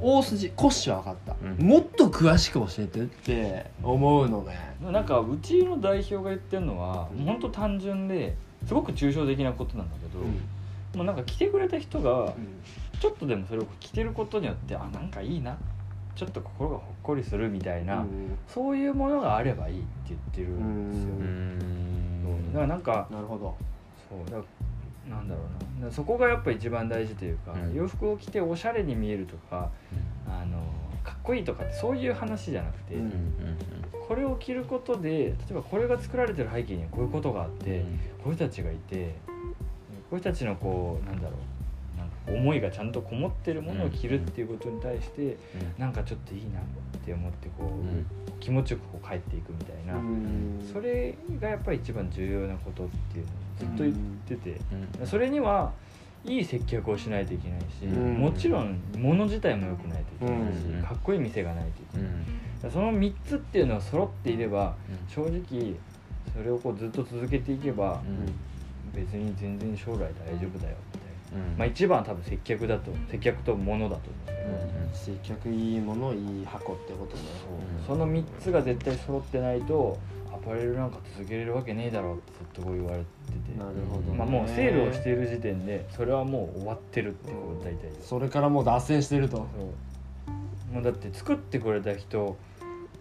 [0.00, 8.36] 大筋骨子は分かった、うん、もっと詳しく教えてって思うのねなんかうちの代表が言ってるのは、うん、本当単純で
[8.66, 10.26] すごく抽象的なことなんだけど、うん、
[10.96, 12.32] もうなんか来てくれた人が
[13.00, 15.56] ちょっとでもそれを着てることによってあなんかいいな。
[16.18, 22.54] ちょっと心がほっこりするみたいな、うん、そういうものがあればいいって言ってるんですよ。
[22.54, 23.54] だからなんかなるほど。
[24.08, 24.28] そう。
[24.28, 24.44] だ
[25.08, 25.40] なんだろ
[25.80, 25.90] うな。
[25.90, 29.70] そこがやっぱ一番大事というか、うん、洋服を着ておしゃれに見えるとか、
[30.26, 30.58] うん、あの
[31.02, 33.32] かっこいいとかってそういう話じゃなくて、うん、
[34.06, 37.84] これを着ることで例えばこれが作られてる背景にはこういうことがあって、
[38.22, 39.32] こういう人たちがいてこ
[40.12, 45.36] ういう人たちのこうなんだろうなんか思いがちゃんとこもってるものを着るっていうことに対して、うん、
[45.78, 46.62] なんかちょっといいなっ
[47.04, 49.94] て思ってこう、気持ちよくこう帰っていくみたいな、
[50.72, 53.94] それがやっぱり一番重要なことっていうのずっと言っ
[54.26, 54.60] てて、
[55.04, 55.72] それには
[56.24, 64.74] いい接客をしないといけないし、もちろん物自体も良くないといけないし、かっこいい店がないといけない、その3つっていうのは揃っていれば、
[65.08, 65.74] 正直
[66.36, 68.00] それをこうずっと続けていけば、
[68.94, 70.06] 別に全然将来大
[70.38, 77.28] 丈夫だよみたいな、まあ一番は多分接客だと接客と物だと思うけど、接客いいものいい箱ってことだよ、
[77.86, 83.04] その3つが絶対揃ってないとアパレルなんか続けれるわけねえだろってずっとこう言われて
[83.52, 83.58] て。
[83.58, 89.46] なるほど、まあ、もうセールをしている時点でそれはもう終わってるってこと大体それからもう脱線してると。
[90.72, 92.36] もうだって作ってくれた人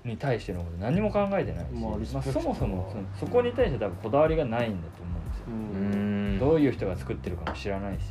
[0.06, 8.04] に対してのこと何も考えてないし、まあ、そもそもそそこに対して多分こだわりがないんだと思うんですよ、うどういう人が作ってるかも知らないし、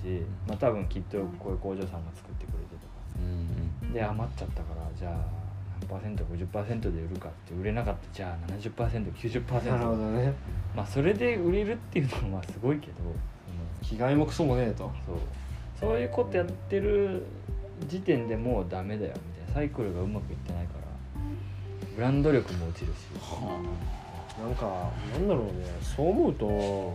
[0.47, 2.87] まあ、多分きっとこういう工場さんが作ってくれてと
[3.89, 5.46] か、で余っちゃったからじゃあ
[5.89, 10.33] パーセント50%で売るかって売れなかったじゃあ 70%90% なるほどね。
[10.75, 12.95] まあそれで売れるっていうのはまあすごいけど
[13.83, 14.91] 着替えもクソもねえと。
[15.07, 15.17] そう。
[15.79, 17.25] そういうことやってる
[17.87, 19.55] 時点でもうダメだよみたいな。
[19.55, 20.87] サイクルがうまくいってないから
[21.95, 23.61] ブランド力も落ちるし、は
[24.39, 25.53] あ、なんかなんだろうね。
[25.81, 26.95] そう思うと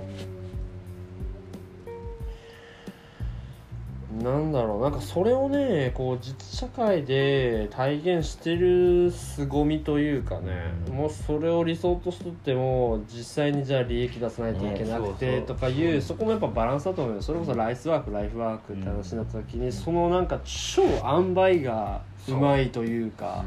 [4.20, 17.22] なんだろうなんかそれをねこう実社会で体現してる凄みというかね、うん、もうそれを理想としとっても実際にじゃあ利益出さないといけなくてとかいうそこもやっぱバランスだと思うよ。
[17.22, 23.46] それこそライスワークライフワークって話になった時に、そのなんか超塩梅がうまいというか。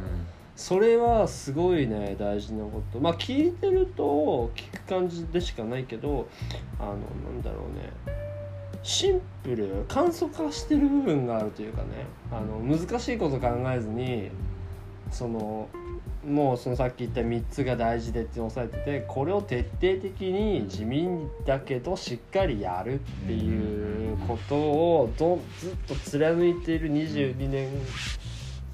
[0.56, 3.00] それはすごいね大事なこと。
[3.00, 6.28] まあ聞いてると聞く感じでしかないけど
[6.78, 6.96] あのな
[7.38, 8.23] んだろうね
[8.84, 14.30] シンプル簡素化してる部分があるというかねあの難しいこと考えずに
[15.10, 15.68] その
[16.26, 21.08] もうそのさっき言った3つが大事でって押さえててこれを徹底的に地味
[21.46, 27.70] だけどしっかりやるっていうことをどずっと貫いている22年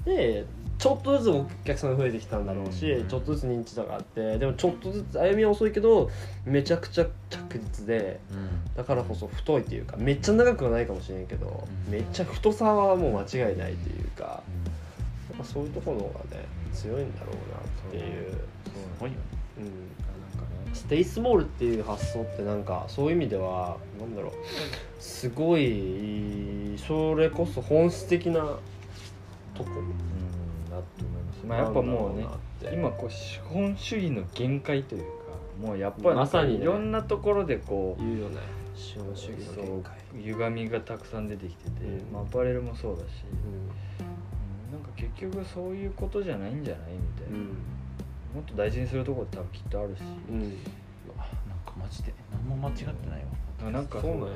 [0.05, 0.45] で
[0.81, 6.11] ちょっとずつお客さんが増えてきたんだろうし、うん、ちょっとずつ認知度があってでもちょっとずつ歩みは遅いけど
[6.47, 14.43] めちゃくちゃ着実で、うん、だからこそ太いっていうかめっちゃ長くはないかもしれんけど、うん、めっちゃ太さはもう間違いないというか、や
[15.35, 18.33] っぱそういうところの方がね強いんだろうなっていう。
[18.99, 19.21] そうよね
[19.59, 20.01] うん
[20.73, 24.33] ステイスモールっていう発想ってなんかそういう意味ではなんだろう
[25.01, 28.41] すごいそれこそ本質的な
[29.55, 29.71] とこ、
[30.99, 31.47] と思います。
[31.47, 32.27] まあ、やっぱもうね
[32.73, 35.09] 今こう資本主義の限界というか
[35.61, 38.37] もうやっぱりまさに、いろんなところでこう言うよね。
[38.75, 43.25] 資本主義の限界歪みがたくさん出てきてて、うん、まあ、アパレルもそうだし、
[44.01, 50.01] うん、なんか結局そういうことじゃないんじゃないみたいな、うん、もっと大事にするとこって多分きっとあるし、
[50.31, 50.57] うん、なんか
[51.79, 53.25] マジで何も間違ってない
[53.65, 53.71] わ。
[53.71, 54.33] なんかそうなんよね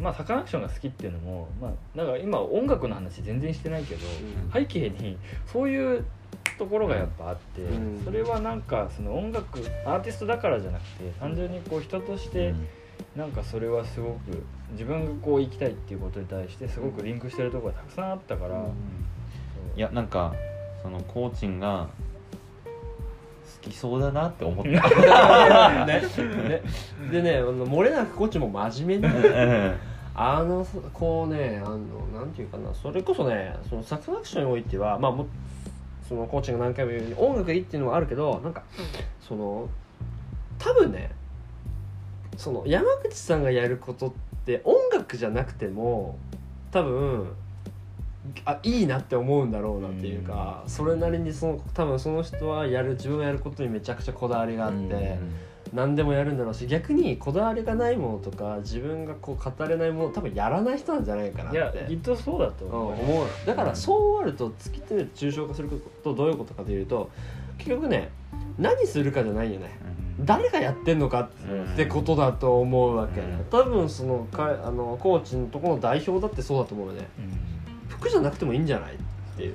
[0.00, 4.00] まあサカナクションが好きっていうのもまあなんか今音楽の話全然してないけど、
[4.52, 6.04] 背景にそういう
[6.58, 7.62] ところがやっぱあって、
[8.04, 12.54] それはなんかその音楽アーティストだからじゃなくて単純にこう人として、
[13.16, 14.42] なんかそれはすごく
[14.72, 18.62] 自分がこう生きたいっていうことに対してすごくリンクしてるところがたくさんあったから、うん、
[19.76, 20.34] いやなんか
[20.82, 21.88] そのコーチンが
[23.62, 24.70] 好きそうだなって思った。
[25.86, 26.02] ね。
[26.48, 26.62] ね、
[27.10, 29.14] でねあの漏れなくコーチも真面目に
[30.14, 31.78] あのこうねあの
[32.12, 35.26] なんていうかなそれこそねそのサクナクションにおいてはまあも
[36.08, 38.62] そのコーチが何回も言うように音楽がいいっていうのはあるけどなんか
[39.26, 39.68] その
[40.58, 41.10] 多分ね
[42.36, 44.12] その山口さんがやることっ
[44.44, 46.18] て音楽じゃなくても
[46.72, 47.32] 多分
[48.44, 55.18] あいいなって思うんだろうなっていうか、それなりにその多分その人はやる自分がやることにめちゃくちゃこだわりがあって、
[55.72, 61.56] 何でもやるんだろうし逆にこだわりがないものとか自分がこう語れないもの多分やらない人なんじゃないかなって。
[61.56, 63.26] いやきっとそうだと思う,、思う。
[63.46, 67.10] だからそうあると突き詰めて抽象化することどういうことかというと
[67.58, 68.10] 結局ね
[68.58, 69.70] 何するかじゃないよね、
[70.20, 71.30] 誰がやってんのか
[71.74, 77.08] ってことだと思うわけ、多分そのかあのコーチのところの代表だってそうだと思うよね、
[77.88, 78.94] 服じゃなくてもいいんじゃない？
[78.94, 78.96] っ
[79.36, 79.54] ていう。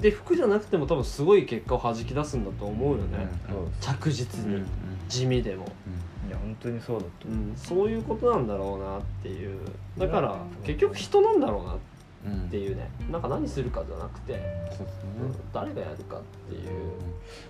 [0.00, 3.26] で服じゃなくても多分すごい結果をはじき出すんだと思うよね、
[3.80, 4.62] 着実に、
[5.08, 5.66] 地味でも、
[6.28, 7.32] いや本当にそうだと、う。
[7.32, 9.58] ん、そういうことなんだろうなっていう。
[9.98, 14.40] だから結局人なんだろうなっていうね、うん、なんか何するかじゃなくて、
[14.76, 14.86] そう
[15.52, 16.70] 誰がやるかっていう、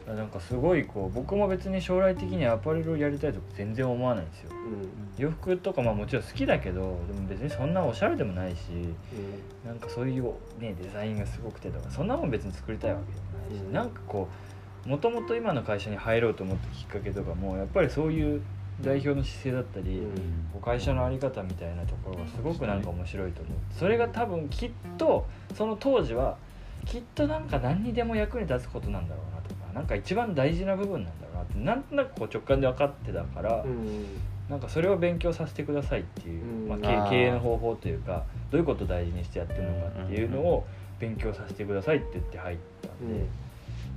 [0.09, 10.25] うん、なんかすごいこう僕も別に将来的にアパレルをやりたいとか全然思わないんですよ、うん、洋服とかまあもちろん好きだけどでも別にそんなおしゃれでもないし、うん、なんかそういう
[10.59, 14.54] ねデザインがすごくてとかそんなもん別に作りたいわけでもないし、うん、なんかこう
[14.87, 18.43] もともと今の会社に入ろうと思ったきっかけとかもやっぱりそういう
[18.83, 23.55] 代表の姿勢だったり、うん、会社の在り方みたいなところがすごくなんか面白いと思う。
[23.79, 26.37] それが多分きっとその当時は
[26.85, 34.05] きっとなんか何にでも役に立つことなんだろうなとかなんか一番大事な部分なんだろうなってなんとなくこう直感で分かってたから、うん、
[34.51, 40.67] なんかそれを勉強させてくださいっていう、まあ、経営の方法というかどういうことを大事にしてやってるのかっていうのを
[40.99, 43.44] 勉強させてくださいって言って入ったんで。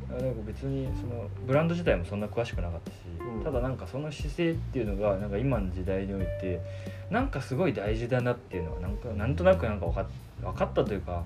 [0.10, 6.62] なんか別にそのブランド自体もそんな詳しくなかったし、うん、ただなんかその姿勢っていうのがなんか今の時代において
[7.10, 10.06] なんかすごい大事だなっていうのはなんかなんとなくなんか分か
[10.42, 11.24] 分かったというか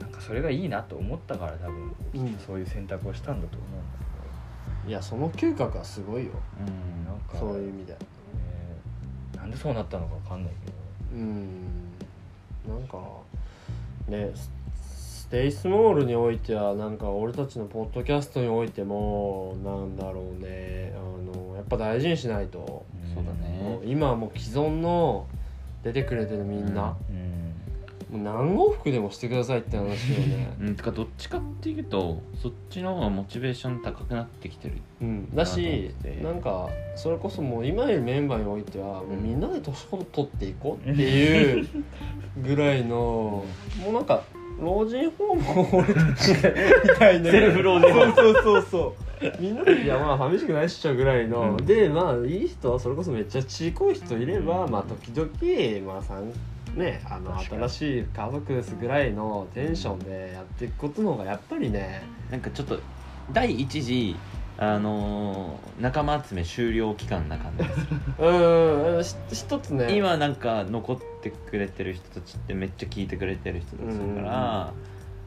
[0.00, 4.04] なんかそれがいいなと思ったから多分、うん、そういう選択をしたんだと思うんだけ
[4.84, 4.90] ど。
[4.90, 7.96] いやその嗅覚はすごいよ、うん、なんかそういう意味で、
[9.34, 10.76] えー、なんでそうなったのか分かんないけど。
[11.14, 11.88] うん。
[12.68, 12.98] なんか
[14.08, 14.30] ね
[15.30, 20.94] テイスモールにおいてはなんか俺たちのポッドキャストにおいてもなんだろうね。
[20.96, 23.80] あのやっぱ大事にしないと、そうだね。
[23.84, 25.26] 今はもう既存の
[25.82, 30.56] 出てくれてるみんな、うん、もう何往復でもしてくださいって話よね。
[30.60, 30.76] うん。
[30.76, 34.78] てかどっちかっていうとそっちの方がモチベーション高くなってきてる。
[35.02, 35.34] うん。
[35.34, 41.68] だしなんかそれこそもう今いるメンバーにおいてはもうみんなで年ほど取っていこうっていう
[42.42, 43.44] ぐらいの
[43.82, 44.22] もうなんか
[44.60, 46.36] 老人ホームを俺たちみ
[46.98, 48.14] たいなセルフ老人ホーム。
[48.14, 48.62] そうそうそう。
[48.70, 49.08] そう
[49.40, 56.32] みんなでいやまあ寂しくないっしょぐらいの、うん、でまあいい人はそれこそめっちゃちいこい人いれば、うん、まあ時々まあさん
[56.78, 62.02] ねあの新しい家族ですぐらいのテンションでやっていくことの方がやっぱりね。
[62.30, 62.78] なんかちょっと
[63.32, 64.16] 第一次
[64.60, 67.80] あのー、仲間集め終了期間な感じです。
[68.18, 69.96] うん一つね。
[69.96, 74.72] 今なんか残ってくれてる人たちってめっちゃ聞いてくれてる人たちだから、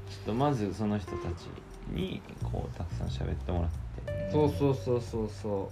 [0.10, 1.48] ちょっとまずその人たち
[1.94, 4.32] にこうたくさん喋ってもらって。
[4.34, 5.72] そうそうそうそうそ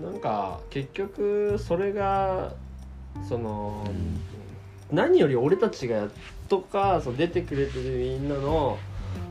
[0.00, 0.02] う。
[0.02, 2.54] なんか結局それが
[3.28, 3.86] その、
[4.90, 6.08] うん、何より俺たちがやっ
[6.48, 8.78] とかそう出てくれてるみんなの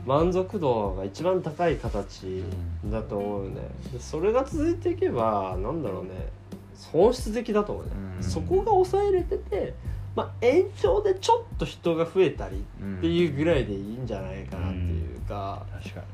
[0.04, 2.42] 満足度が一番高い形
[2.86, 3.60] だと思うよね、
[3.92, 6.10] でそれが続いていけばなんだろうね。
[6.92, 9.74] 本質的だと思うね、うん、そこが抑えれてて
[10.14, 15.66] まあ延長でちょっと人が増えたりっていうぐらいでいいんじゃないかなっていうか,、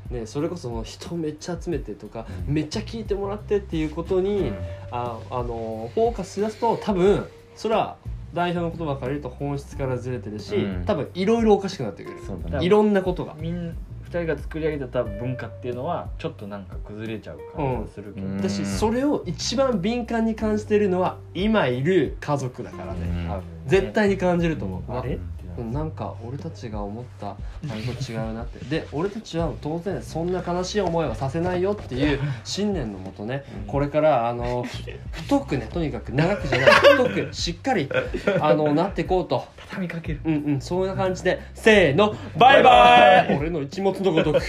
[0.09, 4.51] ね、それこそ人めっちゃ集めてとか、めっちゃ聞いてもらってっていうことに、
[4.91, 7.95] ああのフォーカスしだすと多分それは
[8.33, 12.17] 代表の言葉から言うと本質からずれてるし、うん、多分いろいろおかしくなってくる、
[12.51, 13.35] ね、いろんなことが。
[13.39, 18.37] みん普人が作り上げた文化っていうのはちょっとなんか崩れちゃう感じがするけど、うん。
[18.37, 23.41] 私それを一番敏感に感じてるのは今いる家族だからね、うん。
[23.67, 25.15] 絶対に感じると思う、あれ？
[25.15, 27.35] うんなんか俺たちが思ったあ
[27.75, 28.65] れと違うなって。
[28.65, 34.65] で俺たちは当然そんな悲しい思いはさせないよっていう 信念のもとねこれからあの
[35.11, 36.11] 太くねとにかく。
[36.11, 36.71] 長くじゃない。
[36.71, 37.89] 太くしっかり
[38.39, 39.45] あの なっていこうと。
[39.69, 40.19] 畳みかける。
[40.25, 43.37] うんうんそんな感じでせーのバイバイ。
[43.37, 44.39] 俺の一物のごとく